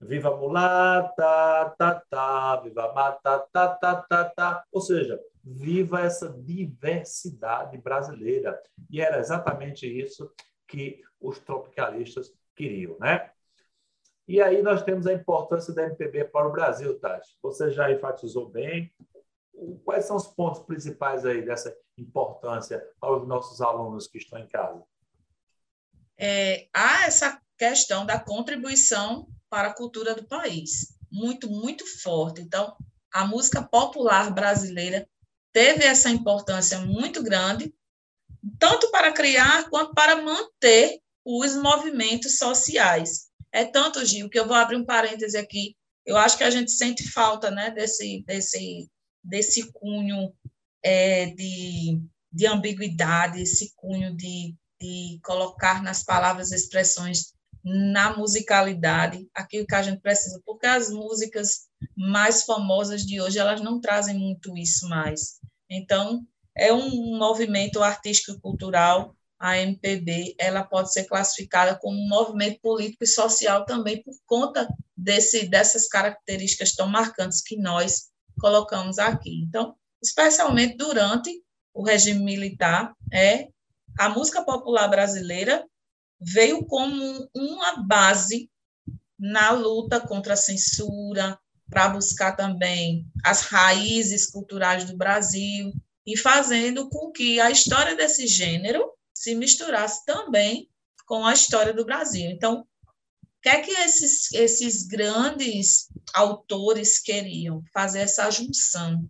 Viva 0.00 0.34
mulata, 0.34 1.74
tá, 1.76 2.02
tá, 2.08 2.56
viva 2.56 2.92
mata, 2.94 3.38
tá, 3.52 3.68
tá, 3.68 3.96
tá, 3.96 4.24
tá. 4.24 4.64
Ou 4.72 4.80
seja, 4.80 5.18
viva 5.48 6.00
essa 6.02 6.28
diversidade 6.28 7.78
brasileira. 7.78 8.60
E 8.90 9.00
era 9.00 9.18
exatamente 9.18 9.86
isso 9.86 10.30
que 10.66 11.02
os 11.20 11.38
tropicalistas 11.38 12.32
queriam, 12.54 12.96
né? 12.98 13.30
E 14.26 14.42
aí 14.42 14.62
nós 14.62 14.82
temos 14.82 15.06
a 15.06 15.12
importância 15.12 15.72
da 15.72 15.84
MPB 15.84 16.26
para 16.26 16.46
o 16.46 16.52
Brasil, 16.52 16.98
Tati. 16.98 17.38
Você 17.42 17.70
já 17.70 17.90
enfatizou 17.90 18.50
bem. 18.50 18.92
Quais 19.84 20.04
são 20.04 20.16
os 20.16 20.26
pontos 20.26 20.60
principais 20.62 21.24
aí 21.24 21.42
dessa 21.42 21.74
importância 21.96 22.86
para 23.00 23.16
os 23.16 23.26
nossos 23.26 23.62
alunos 23.62 24.06
que 24.06 24.18
estão 24.18 24.38
em 24.38 24.46
casa? 24.46 24.84
É, 26.18 26.68
há 26.74 27.06
essa 27.06 27.40
questão 27.56 28.04
da 28.04 28.20
contribuição 28.20 29.26
para 29.48 29.68
a 29.68 29.74
cultura 29.74 30.14
do 30.14 30.28
país, 30.28 30.98
muito, 31.10 31.48
muito 31.48 31.86
forte. 32.02 32.42
Então, 32.42 32.76
a 33.10 33.26
música 33.26 33.62
popular 33.62 34.30
brasileira 34.30 35.08
teve 35.52 35.84
essa 35.84 36.10
importância 36.10 36.78
muito 36.80 37.22
grande, 37.22 37.72
tanto 38.58 38.90
para 38.90 39.12
criar 39.12 39.68
quanto 39.70 39.94
para 39.94 40.22
manter 40.22 41.00
os 41.24 41.56
movimentos 41.56 42.36
sociais. 42.36 43.28
É 43.52 43.64
tanto, 43.64 44.04
Gil, 44.04 44.28
que 44.28 44.38
eu 44.38 44.46
vou 44.46 44.56
abrir 44.56 44.76
um 44.76 44.84
parêntese 44.84 45.36
aqui. 45.36 45.76
Eu 46.04 46.16
acho 46.16 46.38
que 46.38 46.44
a 46.44 46.50
gente 46.50 46.70
sente 46.70 47.10
falta 47.10 47.50
né, 47.50 47.70
desse, 47.70 48.22
desse, 48.26 48.88
desse 49.22 49.72
cunho 49.72 50.32
é, 50.82 51.26
de, 51.26 52.00
de 52.32 52.46
ambiguidade, 52.46 53.42
esse 53.42 53.72
cunho 53.74 54.16
de, 54.16 54.54
de 54.80 55.18
colocar 55.22 55.82
nas 55.82 56.02
palavras 56.02 56.52
expressões 56.52 57.34
na 57.68 58.16
musicalidade, 58.16 59.28
aquilo 59.34 59.66
que 59.66 59.74
a 59.74 59.82
gente 59.82 60.00
precisa, 60.00 60.40
porque 60.44 60.66
as 60.66 60.90
músicas 60.90 61.68
mais 61.96 62.44
famosas 62.44 63.02
de 63.02 63.20
hoje, 63.20 63.38
elas 63.38 63.60
não 63.60 63.80
trazem 63.80 64.18
muito 64.18 64.56
isso 64.56 64.88
mais. 64.88 65.38
Então, 65.70 66.22
é 66.56 66.72
um 66.72 67.16
movimento 67.18 67.82
artístico 67.82 68.32
e 68.32 68.40
cultural, 68.40 69.14
a 69.38 69.56
MPB, 69.58 70.34
ela 70.38 70.64
pode 70.64 70.92
ser 70.92 71.04
classificada 71.04 71.78
como 71.78 71.96
um 71.96 72.08
movimento 72.08 72.60
político 72.60 73.04
e 73.04 73.06
social 73.06 73.64
também 73.64 74.02
por 74.02 74.14
conta 74.26 74.66
desse, 74.96 75.46
dessas 75.46 75.86
características 75.86 76.74
tão 76.74 76.88
marcantes 76.88 77.40
que 77.40 77.56
nós 77.56 78.08
colocamos 78.40 78.98
aqui. 78.98 79.44
Então, 79.46 79.76
especialmente 80.02 80.76
durante 80.76 81.30
o 81.72 81.84
regime 81.84 82.24
militar, 82.24 82.92
é 83.12 83.48
a 83.96 84.08
música 84.08 84.42
popular 84.42 84.88
brasileira 84.88 85.64
veio 86.20 86.64
como 86.64 87.28
uma 87.34 87.82
base 87.82 88.50
na 89.18 89.50
luta 89.50 90.00
contra 90.00 90.34
a 90.34 90.36
censura, 90.36 91.38
para 91.68 91.88
buscar 91.88 92.32
também 92.32 93.06
as 93.24 93.42
raízes 93.42 94.30
culturais 94.30 94.84
do 94.84 94.96
Brasil 94.96 95.72
e 96.06 96.16
fazendo 96.16 96.88
com 96.88 97.10
que 97.12 97.38
a 97.40 97.50
história 97.50 97.94
desse 97.94 98.26
gênero 98.26 98.90
se 99.14 99.34
misturasse 99.34 100.04
também 100.06 100.68
com 101.06 101.26
a 101.26 101.34
história 101.34 101.74
do 101.74 101.84
Brasil. 101.84 102.30
Então, 102.30 102.60
o 102.60 103.40
que 103.42 103.48
é 103.48 103.60
que 103.60 103.70
esses, 103.70 104.32
esses 104.32 104.86
grandes 104.86 105.88
autores 106.14 106.98
queriam? 106.98 107.62
Fazer 107.72 108.00
essa 108.00 108.30
junção, 108.30 109.08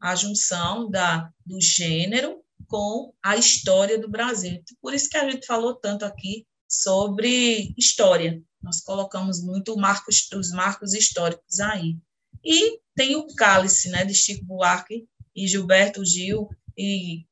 a 0.00 0.14
junção 0.16 0.90
da, 0.90 1.30
do 1.46 1.60
gênero 1.60 2.42
com 2.66 3.12
a 3.22 3.36
história 3.36 3.98
do 3.98 4.08
Brasil. 4.08 4.62
Por 4.80 4.94
isso 4.94 5.08
que 5.08 5.16
a 5.16 5.28
gente 5.30 5.46
falou 5.46 5.74
tanto 5.74 6.04
aqui 6.04 6.46
sobre 6.70 7.74
história. 7.76 8.40
Nós 8.62 8.80
colocamos 8.80 9.42
muito 9.42 9.76
marcos, 9.76 10.28
os 10.32 10.50
marcos 10.52 10.94
históricos 10.94 11.58
aí. 11.58 11.96
E 12.44 12.78
tem 12.94 13.16
o 13.16 13.26
Cálice, 13.34 13.90
né, 13.90 14.04
de 14.04 14.14
Chico 14.14 14.44
Buarque 14.44 15.06
e 15.34 15.46
Gilberto 15.46 16.04
Gil, 16.04 16.48
e 16.76 17.26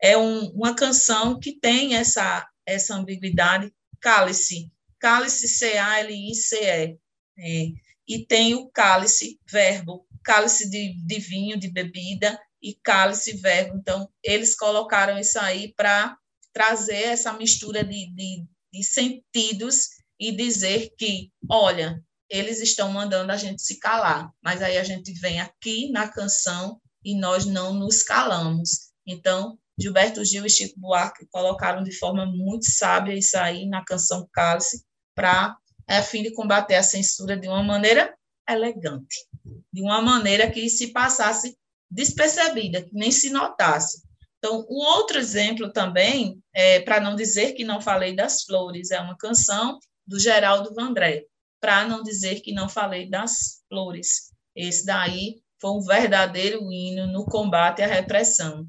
é 0.00 0.16
um, 0.16 0.50
uma 0.50 0.74
canção 0.74 1.38
que 1.38 1.58
tem 1.58 1.96
essa, 1.96 2.48
essa 2.64 2.94
ambiguidade, 2.94 3.72
Cálice, 4.00 4.70
Cálice 4.98 5.48
C-A-L-I-C-E, 5.48 6.98
é, 7.38 7.68
e 8.06 8.24
tem 8.26 8.54
o 8.54 8.68
cálice, 8.68 9.40
verbo, 9.50 10.06
cálice 10.22 10.68
de, 10.68 10.94
de 11.04 11.18
vinho, 11.18 11.58
de 11.58 11.70
bebida, 11.70 12.38
e 12.62 12.74
cálice, 12.74 13.36
verbo. 13.36 13.76
Então, 13.76 14.08
eles 14.22 14.56
colocaram 14.56 15.18
isso 15.18 15.38
aí 15.38 15.74
para 15.74 16.16
trazer 16.52 17.02
essa 17.02 17.32
mistura 17.34 17.84
de, 17.84 18.10
de, 18.14 18.46
de 18.74 18.82
sentidos 18.82 19.90
e 20.18 20.32
dizer 20.32 20.92
que, 20.98 21.30
olha, 21.48 22.02
eles 22.28 22.60
estão 22.60 22.90
mandando 22.90 23.30
a 23.30 23.36
gente 23.36 23.62
se 23.62 23.78
calar, 23.78 24.32
mas 24.42 24.60
aí 24.60 24.76
a 24.76 24.82
gente 24.82 25.12
vem 25.12 25.40
aqui 25.40 25.90
na 25.90 26.08
canção 26.08 26.80
e 27.04 27.16
nós 27.16 27.46
não 27.46 27.72
nos 27.72 28.02
calamos. 28.02 28.90
Então, 29.06 29.56
Gilberto 29.78 30.24
Gil 30.24 30.44
e 30.44 30.50
Chico 30.50 30.80
Buarque 30.80 31.26
colocaram 31.30 31.84
de 31.84 31.96
forma 31.96 32.26
muito 32.26 32.68
sábia 32.70 33.14
isso 33.14 33.38
aí 33.38 33.66
na 33.66 33.84
canção 33.84 34.28
Cálice, 34.32 34.84
para 35.14 35.56
a 35.86 36.02
fim 36.02 36.24
de 36.24 36.32
combater 36.32 36.74
a 36.74 36.82
censura 36.82 37.36
de 37.36 37.46
uma 37.46 37.62
maneira 37.62 38.12
elegante, 38.48 39.28
de 39.72 39.82
uma 39.82 40.02
maneira 40.02 40.50
que 40.50 40.68
se 40.68 40.88
passasse 40.88 41.56
despercebida, 41.88 42.82
que 42.82 42.92
nem 42.92 43.12
se 43.12 43.30
notasse. 43.30 44.02
Então, 44.44 44.66
um 44.68 44.76
outro 44.76 45.18
exemplo 45.18 45.72
também, 45.72 46.38
é, 46.52 46.78
para 46.80 47.00
não 47.00 47.16
dizer 47.16 47.54
que 47.54 47.64
não 47.64 47.80
falei 47.80 48.14
das 48.14 48.42
flores, 48.42 48.90
é 48.90 49.00
uma 49.00 49.16
canção 49.16 49.78
do 50.06 50.20
Geraldo 50.20 50.74
Vandré, 50.74 51.24
para 51.58 51.88
não 51.88 52.02
dizer 52.02 52.42
que 52.42 52.52
não 52.52 52.68
falei 52.68 53.08
das 53.08 53.62
flores. 53.70 54.34
Esse 54.54 54.84
daí 54.84 55.40
foi 55.58 55.70
um 55.70 55.80
verdadeiro 55.80 56.70
hino 56.70 57.06
no 57.06 57.24
combate 57.24 57.80
à 57.80 57.86
repressão. 57.86 58.68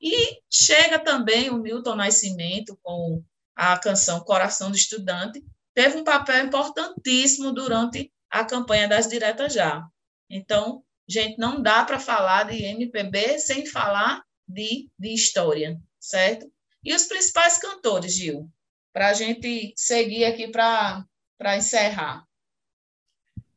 E 0.00 0.38
chega 0.48 0.96
também 0.96 1.50
o 1.50 1.58
Milton 1.58 1.96
Nascimento 1.96 2.78
com 2.80 3.20
a 3.56 3.76
canção 3.76 4.20
Coração 4.20 4.70
do 4.70 4.76
Estudante, 4.76 5.44
teve 5.74 5.96
um 5.96 6.04
papel 6.04 6.44
importantíssimo 6.44 7.50
durante 7.50 8.12
a 8.30 8.44
campanha 8.44 8.86
das 8.86 9.08
diretas 9.08 9.52
já. 9.52 9.84
Então, 10.30 10.84
gente, 11.08 11.36
não 11.36 11.60
dá 11.60 11.84
para 11.84 11.98
falar 11.98 12.44
de 12.44 12.62
MPB 12.62 13.40
sem 13.40 13.66
falar 13.66 14.22
de, 14.46 14.90
de 14.98 15.14
história, 15.14 15.80
certo? 15.98 16.50
E 16.84 16.94
os 16.94 17.06
principais 17.06 17.58
cantores, 17.58 18.14
Gil, 18.14 18.50
para 18.92 19.08
a 19.08 19.12
gente 19.12 19.74
seguir 19.76 20.24
aqui 20.24 20.48
para 20.48 21.56
encerrar. 21.56 22.26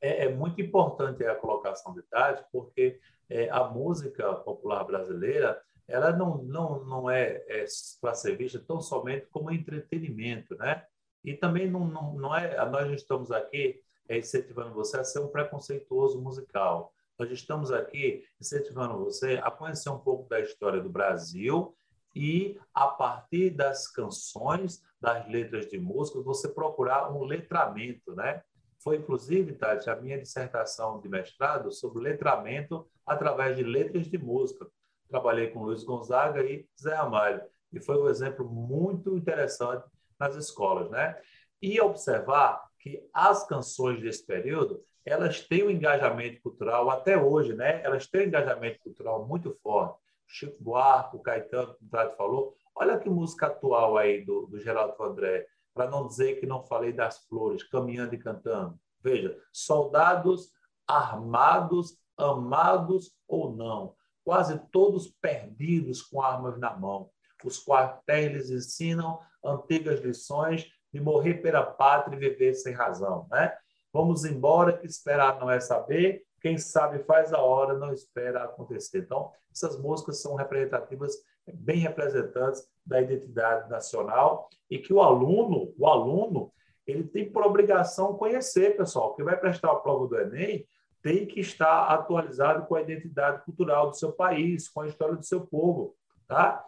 É, 0.01 0.25
é, 0.25 0.29
muito 0.29 0.61
importante 0.61 1.23
a 1.25 1.35
colocação 1.35 1.93
de 1.93 2.01
Tati, 2.03 2.43
porque 2.51 2.99
é, 3.29 3.49
a 3.49 3.65
música 3.65 4.33
popular 4.35 4.83
brasileira 4.83 5.61
ela 5.87 6.11
não, 6.11 6.37
não, 6.43 6.85
não 6.85 7.09
é, 7.09 7.43
é 7.47 7.65
para 7.99 8.13
ser 8.13 8.37
vista 8.37 8.59
tão 8.59 8.79
somente 8.79 9.25
como 9.27 9.51
entretenimento, 9.51 10.55
né? 10.55 10.85
E 11.23 11.33
também 11.33 11.69
não, 11.69 11.85
não, 11.85 12.13
não 12.13 12.35
é, 12.35 12.63
nós 12.69 12.91
estamos 12.91 13.31
aqui 13.31 13.81
é, 14.07 14.17
incentivando 14.17 14.73
você 14.73 14.97
a 14.97 15.03
ser 15.03 15.19
um 15.19 15.27
preconceituoso 15.27 16.21
musical. 16.21 16.93
Nós 17.19 17.29
estamos 17.31 17.69
aqui 17.69 18.23
incentivando 18.39 18.97
você 18.97 19.41
a 19.43 19.51
conhecer 19.51 19.89
um 19.89 19.99
pouco 19.99 20.29
da 20.29 20.39
história 20.39 20.81
do 20.81 20.89
Brasil 20.89 21.75
e, 22.15 22.57
a 22.73 22.87
partir 22.87 23.49
das 23.49 23.91
canções, 23.91 24.81
das 25.01 25.27
letras 25.27 25.67
de 25.67 25.77
música, 25.77 26.21
você 26.21 26.47
procurar 26.47 27.11
um 27.11 27.25
letramento, 27.25 28.15
né? 28.15 28.41
Foi, 28.81 28.95
inclusive, 28.95 29.51
Tati, 29.51 29.89
a 29.89 29.97
minha 29.97 30.17
dissertação 30.17 31.01
de 31.01 31.09
mestrado 31.09 31.73
sobre 31.73 32.01
letramento 32.01 32.87
através 33.05 33.57
de 33.57 33.63
letras 33.63 34.07
de 34.07 34.17
música. 34.17 34.65
Trabalhei 35.09 35.49
com 35.49 35.63
Luiz 35.63 35.83
Gonzaga 35.83 36.41
e 36.45 36.65
Zé 36.81 36.95
Ramalho, 36.95 37.41
e 37.73 37.81
foi 37.81 37.97
um 38.01 38.07
exemplo 38.07 38.49
muito 38.49 39.17
interessante 39.17 39.85
nas 40.17 40.37
escolas, 40.37 40.89
né? 40.89 41.21
E 41.61 41.81
observar 41.81 42.63
que 42.79 43.05
as 43.13 43.45
canções 43.45 43.99
desse 43.99 44.25
período 44.25 44.81
elas 45.09 45.41
têm 45.41 45.63
um 45.63 45.69
engajamento 45.69 46.41
cultural 46.41 46.89
até 46.89 47.17
hoje, 47.17 47.53
né? 47.53 47.81
Elas 47.83 48.07
têm 48.07 48.21
um 48.21 48.27
engajamento 48.27 48.79
cultural 48.79 49.25
muito 49.25 49.57
forte. 49.63 49.99
Chico 50.27 50.63
Buarque, 50.63 51.15
o 51.15 51.19
Caetano, 51.19 51.73
como 51.75 51.87
o 51.87 51.89
Tati 51.89 52.15
falou. 52.15 52.55
Olha 52.75 52.99
que 52.99 53.09
música 53.09 53.47
atual 53.47 53.97
aí 53.97 54.23
do, 54.23 54.45
do 54.45 54.59
Geraldo 54.59 55.01
André, 55.03 55.47
para 55.73 55.89
não 55.89 56.07
dizer 56.07 56.39
que 56.39 56.45
não 56.45 56.63
falei 56.63 56.93
das 56.93 57.25
flores, 57.25 57.63
caminhando 57.63 58.13
e 58.13 58.19
cantando. 58.19 58.79
Veja, 59.01 59.37
soldados 59.51 60.51
armados, 60.87 61.97
amados 62.17 63.11
ou 63.27 63.55
não, 63.55 63.95
quase 64.23 64.59
todos 64.71 65.07
perdidos 65.07 66.01
com 66.01 66.21
armas 66.21 66.57
na 66.59 66.75
mão. 66.75 67.09
Os 67.43 67.63
quartéis 67.63 68.31
lhes 68.31 68.49
ensinam 68.49 69.19
antigas 69.43 70.01
lições 70.01 70.67
de 70.91 70.99
morrer 70.99 71.35
pela 71.35 71.63
pátria 71.63 72.15
e 72.15 72.19
viver 72.19 72.53
sem 72.53 72.73
razão, 72.73 73.27
né? 73.29 73.55
Vamos 73.91 74.25
embora, 74.25 74.77
que 74.77 74.85
esperar 74.85 75.39
não 75.39 75.49
é 75.49 75.59
saber. 75.59 76.23
Quem 76.41 76.57
sabe 76.57 77.03
faz 77.03 77.33
a 77.33 77.41
hora, 77.41 77.77
não 77.77 77.91
espera 77.91 78.43
acontecer. 78.43 78.99
Então, 78.99 79.31
essas 79.51 79.79
músicas 79.79 80.21
são 80.21 80.35
representativas, 80.35 81.15
bem 81.53 81.79
representantes 81.79 82.63
da 82.85 83.01
identidade 83.01 83.69
nacional 83.69 84.47
e 84.69 84.77
que 84.77 84.93
o 84.93 85.01
aluno, 85.01 85.73
o 85.77 85.87
aluno, 85.87 86.51
ele 86.85 87.03
tem 87.03 87.29
por 87.29 87.43
obrigação 87.43 88.15
conhecer, 88.15 88.77
pessoal, 88.77 89.15
que 89.15 89.23
vai 89.23 89.37
prestar 89.37 89.71
a 89.71 89.75
prova 89.75 90.07
do 90.07 90.19
Enem 90.19 90.67
tem 91.01 91.25
que 91.25 91.39
estar 91.39 91.85
atualizado 91.85 92.65
com 92.67 92.75
a 92.75 92.81
identidade 92.81 93.43
cultural 93.43 93.89
do 93.89 93.95
seu 93.95 94.11
país, 94.11 94.67
com 94.67 94.81
a 94.81 94.87
história 94.87 95.15
do 95.15 95.25
seu 95.25 95.41
povo. 95.45 95.95
Tá? 96.27 96.63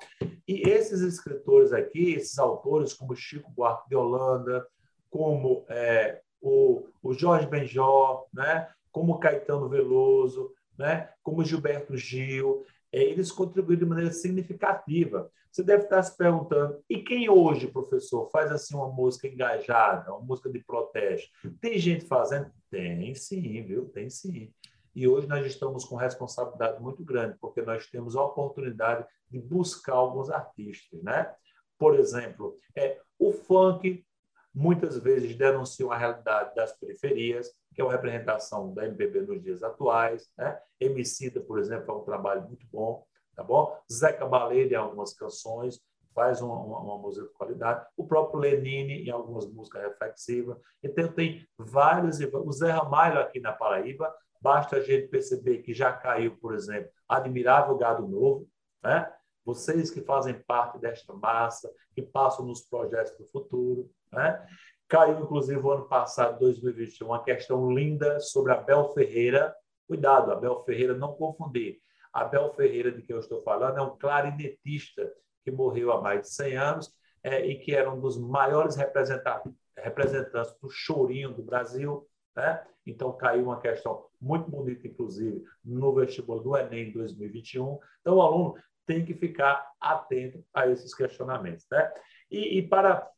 E 0.47 0.67
esses 0.69 1.01
escritores 1.01 1.71
aqui, 1.71 2.13
esses 2.13 2.39
autores, 2.39 2.93
como 2.93 3.15
Chico 3.15 3.51
Buarque 3.51 3.89
de 3.89 3.95
Holanda, 3.95 4.65
como 5.09 5.65
é, 5.69 6.21
o, 6.41 6.87
o 7.01 7.13
Jorge 7.13 7.47
Benjó, 7.47 8.25
né? 8.33 8.67
como 8.91 9.19
Caetano 9.19 9.69
Veloso, 9.69 10.51
né? 10.77 11.09
como 11.23 11.43
Gilberto 11.43 11.95
Gil, 11.95 12.65
é, 12.91 13.01
eles 13.03 13.31
contribuíram 13.31 13.83
de 13.83 13.89
maneira 13.89 14.11
significativa. 14.11 15.31
Você 15.51 15.63
deve 15.63 15.83
estar 15.83 16.01
se 16.01 16.15
perguntando, 16.15 16.81
e 16.89 16.99
quem 16.99 17.29
hoje, 17.29 17.67
professor, 17.67 18.29
faz 18.31 18.51
assim 18.51 18.73
uma 18.73 18.87
música 18.87 19.27
engajada, 19.27 20.11
uma 20.13 20.21
música 20.21 20.49
de 20.49 20.59
protesto? 20.59 21.29
Tem 21.59 21.77
gente 21.77 22.05
fazendo? 22.05 22.49
Tem 22.69 23.13
sim, 23.13 23.61
viu? 23.63 23.89
Tem 23.89 24.09
sim. 24.09 24.53
E 24.95 25.07
hoje 25.07 25.27
nós 25.27 25.45
estamos 25.45 25.83
com 25.83 25.95
responsabilidade 25.95 26.81
muito 26.81 27.03
grande, 27.03 27.37
porque 27.39 27.61
nós 27.61 27.85
temos 27.87 28.15
a 28.15 28.23
oportunidade 28.23 29.05
de 29.29 29.39
buscar 29.39 29.93
alguns 29.93 30.29
artistas, 30.29 31.01
né? 31.03 31.33
Por 31.77 31.95
exemplo, 31.95 32.57
é, 32.75 32.99
o 33.19 33.31
funk 33.31 34.05
muitas 34.53 34.97
vezes 34.97 35.35
denunciam 35.35 35.91
a 35.91 35.97
realidade 35.97 36.53
das 36.55 36.73
periferias, 36.73 37.51
que 37.73 37.81
é 37.81 37.83
uma 37.83 37.93
representação 37.93 38.73
da 38.73 38.85
MPB 38.85 39.21
nos 39.21 39.41
dias 39.41 39.63
atuais. 39.63 40.29
Né? 40.37 40.59
Emicida, 40.79 41.39
por 41.39 41.59
exemplo, 41.59 41.93
é 41.93 41.97
um 41.97 42.03
trabalho 42.03 42.43
muito 42.43 42.65
bom, 42.71 43.05
tá 43.35 43.43
bom? 43.43 43.77
Zeca 43.91 44.25
Baleia, 44.25 44.73
em 44.73 44.75
algumas 44.75 45.13
canções, 45.13 45.79
faz 46.13 46.41
uma, 46.41 46.55
uma, 46.55 46.79
uma, 46.79 46.97
música 46.97 47.25
de 47.25 47.33
qualidade. 47.33 47.85
O 47.95 48.05
próprio 48.05 48.39
Lenine, 48.39 49.05
em 49.05 49.09
algumas 49.09 49.45
músicas 49.47 49.83
reflexivas. 49.83 50.57
Então, 50.83 51.07
tem 51.07 51.47
vários... 51.57 52.19
O 52.19 52.51
Zé 52.51 52.71
Ramalho, 52.71 53.19
aqui 53.19 53.39
na 53.39 53.53
Paraíba, 53.53 54.13
basta 54.41 54.75
a 54.75 54.81
gente 54.81 55.07
perceber 55.07 55.59
que 55.59 55.73
já 55.73 55.93
caiu, 55.93 56.35
por 56.37 56.53
exemplo, 56.53 56.89
Admirável 57.07 57.77
Gado 57.77 58.07
Novo, 58.07 58.47
né? 58.83 59.11
Vocês 59.43 59.89
que 59.89 60.01
fazem 60.01 60.39
parte 60.43 60.77
desta 60.79 61.13
massa, 61.13 61.71
que 61.95 62.01
passam 62.01 62.45
nos 62.45 62.61
projetos 62.61 63.17
do 63.17 63.25
futuro, 63.25 63.89
né? 64.11 64.45
Caiu, 64.87 65.21
inclusive, 65.21 65.57
o 65.57 65.71
ano 65.71 65.87
passado, 65.87 66.37
2021, 66.39 67.07
uma 67.07 67.23
questão 67.23 67.71
linda 67.71 68.19
sobre 68.19 68.51
Abel 68.51 68.93
Ferreira. 68.93 69.55
Cuidado, 69.87 70.31
Abel 70.31 70.63
Ferreira, 70.65 70.93
não 70.93 71.13
confundir. 71.13 71.79
Abel 72.11 72.53
Ferreira, 72.53 72.91
de 72.91 73.01
quem 73.01 73.15
eu 73.15 73.21
estou 73.21 73.41
falando, 73.41 73.77
é 73.77 73.81
um 73.81 73.97
clarinetista 73.97 75.09
que 75.45 75.51
morreu 75.51 75.93
há 75.93 76.01
mais 76.01 76.23
de 76.23 76.33
100 76.33 76.57
anos 76.57 76.93
é, 77.23 77.45
e 77.45 77.59
que 77.59 77.73
era 77.73 77.89
um 77.89 77.99
dos 78.01 78.17
maiores 78.17 78.75
representantes, 78.75 80.53
do 80.61 80.69
chorinho 80.69 81.33
do 81.33 81.41
Brasil. 81.41 82.05
Né? 82.35 82.61
Então, 82.85 83.13
caiu 83.13 83.45
uma 83.45 83.61
questão 83.61 84.05
muito 84.19 84.51
bonita, 84.51 84.87
inclusive, 84.87 85.41
no 85.63 85.93
vestibular 85.95 86.43
do 86.43 86.57
Enem 86.57 86.91
2021. 86.91 87.79
Então, 88.01 88.15
o 88.17 88.21
aluno 88.21 88.55
tem 88.85 89.05
que 89.05 89.13
ficar 89.13 89.71
atento 89.79 90.43
a 90.53 90.67
esses 90.67 90.93
questionamentos. 90.93 91.65
Né? 91.71 91.93
E, 92.29 92.57
e 92.57 92.67
para 92.67 93.09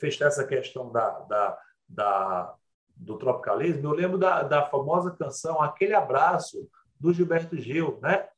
fechar 0.00 0.28
essa 0.28 0.44
questão 0.44 0.90
da, 0.90 1.10
da, 1.20 1.58
da, 1.88 2.54
do 2.96 3.18
tropicalismo, 3.18 3.86
eu 3.86 3.92
lembro 3.92 4.18
da, 4.18 4.42
da 4.42 4.66
famosa 4.66 5.10
canção 5.10 5.60
Aquele 5.60 5.94
Abraço, 5.94 6.68
do 6.98 7.12
Gilberto 7.12 7.56
Gil, 7.56 7.98
né? 8.02 8.28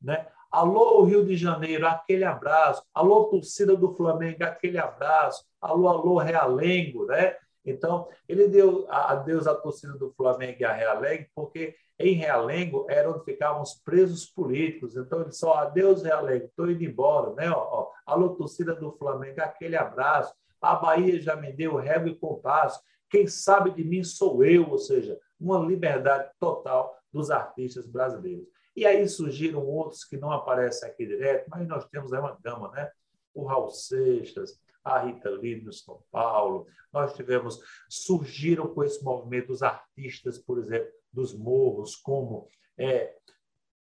né? 0.00 0.26
Alô, 0.50 1.02
Rio 1.04 1.24
de 1.24 1.34
Janeiro, 1.36 1.86
aquele 1.86 2.24
abraço. 2.24 2.84
Alô, 2.92 3.24
torcida 3.24 3.74
do 3.74 3.94
Flamengo, 3.94 4.44
aquele 4.44 4.76
abraço. 4.76 5.44
Alô, 5.60 5.88
alô, 5.88 6.18
Realengo, 6.18 7.06
né? 7.06 7.36
Então, 7.64 8.08
ele 8.28 8.48
deu 8.48 8.86
adeus 8.90 9.46
à 9.46 9.54
torcida 9.54 9.94
do 9.94 10.12
Flamengo 10.12 10.58
e 10.60 10.64
a 10.64 10.72
Realengo, 10.72 11.26
porque 11.34 11.74
em 11.98 12.14
Realengo 12.14 12.86
era 12.90 13.10
onde 13.10 13.24
ficavam 13.24 13.62
os 13.62 13.74
presos 13.74 14.26
políticos. 14.26 14.96
Então, 14.96 15.22
ele 15.22 15.32
só 15.32 15.54
adeus, 15.54 16.02
Realengo, 16.02 16.46
estou 16.46 16.70
indo 16.70 16.84
embora, 16.84 17.32
né? 17.34 17.50
Ó, 17.50 17.56
ó, 17.56 17.90
alô, 18.04 18.30
torcida 18.30 18.74
do 18.74 18.92
Flamengo, 18.92 19.40
aquele 19.40 19.76
abraço. 19.76 20.34
A 20.62 20.76
Bahia 20.76 21.20
já 21.20 21.34
me 21.34 21.52
deu 21.52 21.76
régua 21.76 22.08
e 22.08 22.14
compasso. 22.14 22.80
Quem 23.10 23.26
sabe 23.26 23.72
de 23.72 23.84
mim 23.84 24.04
sou 24.04 24.44
eu, 24.44 24.70
ou 24.70 24.78
seja, 24.78 25.18
uma 25.38 25.58
liberdade 25.58 26.30
total 26.38 26.96
dos 27.12 27.30
artistas 27.30 27.86
brasileiros. 27.86 28.46
E 28.74 28.86
aí 28.86 29.06
surgiram 29.06 29.66
outros 29.66 30.04
que 30.04 30.16
não 30.16 30.30
aparecem 30.30 30.88
aqui 30.88 31.04
direto, 31.04 31.46
mas 31.50 31.66
nós 31.68 31.84
temos 31.88 32.12
aí 32.12 32.20
uma 32.20 32.38
gama, 32.42 32.70
né? 32.70 32.90
O 33.34 33.44
Raul 33.44 33.70
Seixas, 33.70 34.58
a 34.82 34.98
Rita 35.00 35.28
Lee 35.28 35.62
no 35.62 35.72
São 35.72 36.02
Paulo. 36.10 36.66
Nós 36.92 37.12
tivemos, 37.12 37.60
surgiram 37.88 38.72
com 38.72 38.82
esse 38.82 39.02
movimento 39.04 39.52
os 39.52 39.62
artistas, 39.62 40.38
por 40.38 40.58
exemplo, 40.58 40.90
dos 41.12 41.36
morros, 41.36 41.96
como 41.96 42.48
é, 42.78 43.14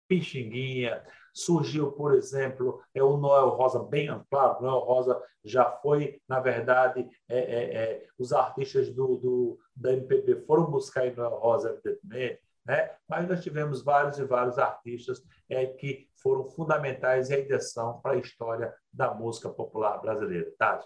Pixinguinha, 0.07 1.03
surgiu, 1.37 1.91
por 1.91 2.15
exemplo, 2.15 2.81
é 2.95 3.03
o 3.03 3.15
Noel 3.15 3.49
Rosa, 3.49 3.83
bem 3.83 4.07
claro, 4.27 4.59
Noel 4.59 4.79
Rosa 4.79 5.21
já 5.45 5.69
foi, 5.69 6.19
na 6.27 6.39
verdade, 6.39 7.07
é, 7.29 7.37
é, 7.37 7.75
é, 7.75 8.07
os 8.17 8.33
artistas 8.33 8.89
do, 8.89 9.17
do, 9.17 9.59
da 9.75 9.93
MPB 9.93 10.45
foram 10.47 10.65
buscar 10.65 11.05
em 11.05 11.15
Noel 11.15 11.37
Rosa, 11.37 11.79
evidentemente, 11.85 12.41
né? 12.65 12.89
mas 13.07 13.29
nós 13.29 13.43
tivemos 13.43 13.83
vários 13.83 14.17
e 14.17 14.25
vários 14.25 14.57
artistas 14.57 15.21
é, 15.47 15.67
que 15.67 16.09
foram 16.15 16.49
fundamentais 16.49 17.29
em 17.29 17.35
adição 17.35 18.01
para 18.01 18.13
a 18.13 18.19
história 18.19 18.73
da 18.91 19.13
música 19.13 19.47
popular 19.47 20.01
brasileira. 20.01 20.51
Tá? 20.57 20.83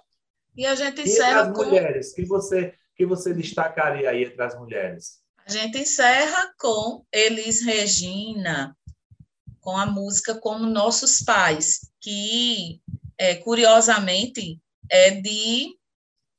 E 0.57 0.65
a 0.65 0.75
gente 0.75 1.01
encerra 1.01 1.49
e 1.49 1.53
com... 1.53 1.63
mulheres, 1.63 2.13
que 2.13 2.25
você, 2.25 2.75
que 2.93 3.05
você 3.05 3.33
destacaria 3.33 4.09
aí 4.09 4.25
entre 4.25 4.43
as 4.43 4.59
mulheres? 4.59 5.21
A 5.47 5.49
gente 5.49 5.79
encerra 5.79 6.53
com 6.59 7.05
Elis 7.11 7.65
Regina, 7.65 8.75
com 9.61 9.77
a 9.77 9.85
música 9.85 10.35
Como 10.35 10.65
Nossos 10.65 11.21
Pais, 11.21 11.91
que, 12.01 12.81
é, 13.17 13.35
curiosamente, 13.35 14.59
é, 14.89 15.11
de, 15.11 15.77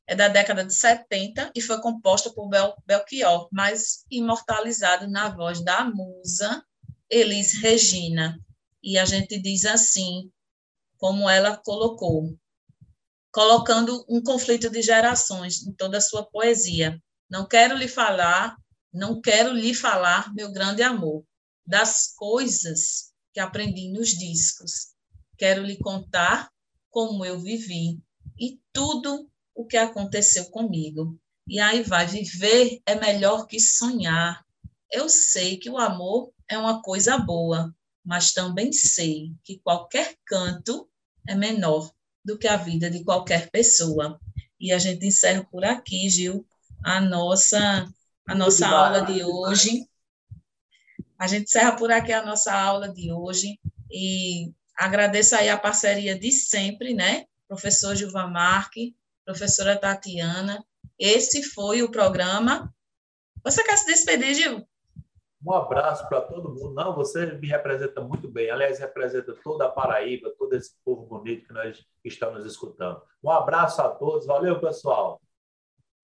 é 0.07 0.15
da 0.15 0.29
década 0.29 0.65
de 0.65 0.75
70 0.75 1.53
e 1.55 1.61
foi 1.61 1.81
composta 1.81 2.31
por 2.31 2.49
Bel, 2.49 2.75
Belchior, 2.85 3.49
mas 3.51 4.05
imortalizado 4.11 5.09
na 5.09 5.29
voz 5.31 5.65
da 5.65 5.85
musa 5.85 6.63
Elis 7.09 7.55
Regina. 7.63 8.39
E 8.83 8.99
a 8.99 9.05
gente 9.05 9.39
diz 9.39 9.65
assim, 9.65 10.31
como 10.99 11.31
ela 11.31 11.57
colocou, 11.57 12.37
colocando 13.31 14.05
um 14.09 14.21
conflito 14.21 14.69
de 14.69 14.83
gerações 14.83 15.65
em 15.65 15.73
toda 15.73 15.99
a 15.99 16.03
sua 16.03 16.25
poesia. 16.25 17.01
Não 17.31 17.47
quero 17.47 17.77
lhe 17.77 17.89
falar, 17.89 18.57
não 18.93 19.21
quero 19.21 19.53
lhe 19.53 19.73
falar, 19.73 20.35
meu 20.35 20.53
grande 20.53 20.83
amor, 20.83 21.25
das 21.65 22.13
coisas 22.17 23.12
que 23.33 23.41
aprendi 23.41 23.89
nos 23.89 24.11
discos. 24.11 24.93
Quero 25.37 25.63
lhe 25.63 25.77
contar 25.77 26.51
como 26.91 27.25
eu 27.25 27.41
vivi 27.41 28.01
e 28.39 28.61
tudo 28.73 29.29
o 29.55 29.65
que 29.67 29.77
aconteceu 29.77 30.47
comigo. 30.47 31.19
E 31.49 31.59
aí 31.59 31.83
vai, 31.83 32.07
viver 32.07 32.81
é 32.87 32.95
melhor 32.95 33.47
que 33.47 33.59
sonhar. 33.59 34.45
Eu 34.91 35.09
sei 35.09 35.57
que 35.57 35.71
o 35.71 35.79
amor 35.79 36.33
é 36.49 36.57
uma 36.57 36.83
coisa 36.83 37.19
boa, 37.19 37.75
mas 38.05 38.33
também 38.33 38.73
sei 38.73 39.33
que 39.43 39.59
qualquer 39.59 40.17
canto 40.25 40.89
é 41.27 41.35
menor 41.35 41.91
do 42.25 42.39
que 42.39 42.47
a 42.47 42.57
vida 42.57 42.91
de 42.91 43.03
qualquer 43.03 43.51
pessoa. 43.51 44.21
E 44.61 44.73
a 44.73 44.79
gente 44.79 45.07
encerra 45.07 45.45
por 45.51 45.65
aqui, 45.65 46.09
Gil, 46.09 46.47
a 46.85 47.01
nossa 47.01 47.89
a 48.27 48.35
nossa 48.35 48.69
aula 48.69 49.03
de 49.03 49.25
hoje. 49.25 49.89
A 51.23 51.29
gente 51.29 51.45
encerra 51.45 51.77
por 51.77 51.89
aqui 51.93 52.13
a 52.13 52.27
nossa 52.27 52.53
aula 52.53 52.93
de 52.93 53.13
hoje 53.13 53.57
e 53.89 54.53
agradeço 54.77 55.37
aí 55.37 55.49
a 55.49 55.57
parceria 55.57 56.19
de 56.19 56.33
sempre, 56.33 56.95
né? 56.95 57.27
Professor 57.47 57.95
Gilvan 57.95 58.27
Marque, 58.27 58.97
professora 59.25 59.79
Tatiana. 59.79 60.65
Esse 60.99 61.45
foi 61.45 61.81
o 61.81 61.93
programa. 61.93 62.75
Você 63.45 63.63
quer 63.63 63.77
se 63.79 63.87
despedir, 63.87 64.35
Gil? 64.35 64.67
Um 65.47 65.53
abraço 65.55 66.09
para 66.09 66.23
todo 66.23 66.57
mundo. 66.57 66.75
Não, 66.75 66.93
você 66.93 67.27
me 67.27 67.47
representa 67.47 68.01
muito 68.01 68.29
bem. 68.29 68.51
Aliás, 68.51 68.81
representa 68.81 69.33
toda 69.45 69.67
a 69.67 69.71
Paraíba, 69.71 70.35
todo 70.37 70.53
esse 70.55 70.75
povo 70.85 71.07
bonito 71.07 71.47
que 71.47 71.53
nós 71.53 71.87
estamos 72.05 72.45
escutando. 72.45 73.01
Um 73.23 73.31
abraço 73.31 73.81
a 73.81 73.91
todos. 73.91 74.27
Valeu, 74.27 74.61
pessoal. 74.61 75.21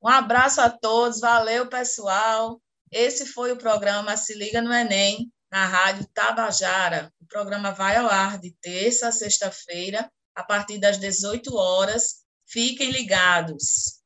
Um 0.01 0.07
abraço 0.07 0.61
a 0.61 0.71
todos. 0.71 1.19
Valeu, 1.19 1.67
pessoal. 1.67 2.61
Esse 2.91 3.27
foi 3.27 3.53
o 3.53 3.57
programa 3.57 4.17
Se 4.17 4.35
Liga 4.35 4.63
no 4.63 4.73
Enem, 4.73 5.31
na 5.51 5.67
Rádio 5.67 6.07
Tabajara. 6.15 7.13
O 7.21 7.27
programa 7.27 7.73
vai 7.73 7.97
ao 7.97 8.09
ar 8.09 8.39
de 8.39 8.55
terça 8.61 9.09
a 9.09 9.13
sexta-feira, 9.13 10.11
a 10.35 10.43
partir 10.43 10.79
das 10.79 10.99
18 10.99 11.55
horas. 11.55 12.25
Fiquem 12.47 12.91
ligados. 12.91 13.99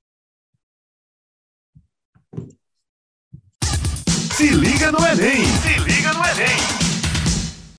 Se 4.36 4.50
liga 4.50 4.90
no 4.90 4.98
Enem! 5.06 5.44
Se 5.62 5.78
liga 5.78 6.12
no 6.12 6.24
Enem! 6.24 6.81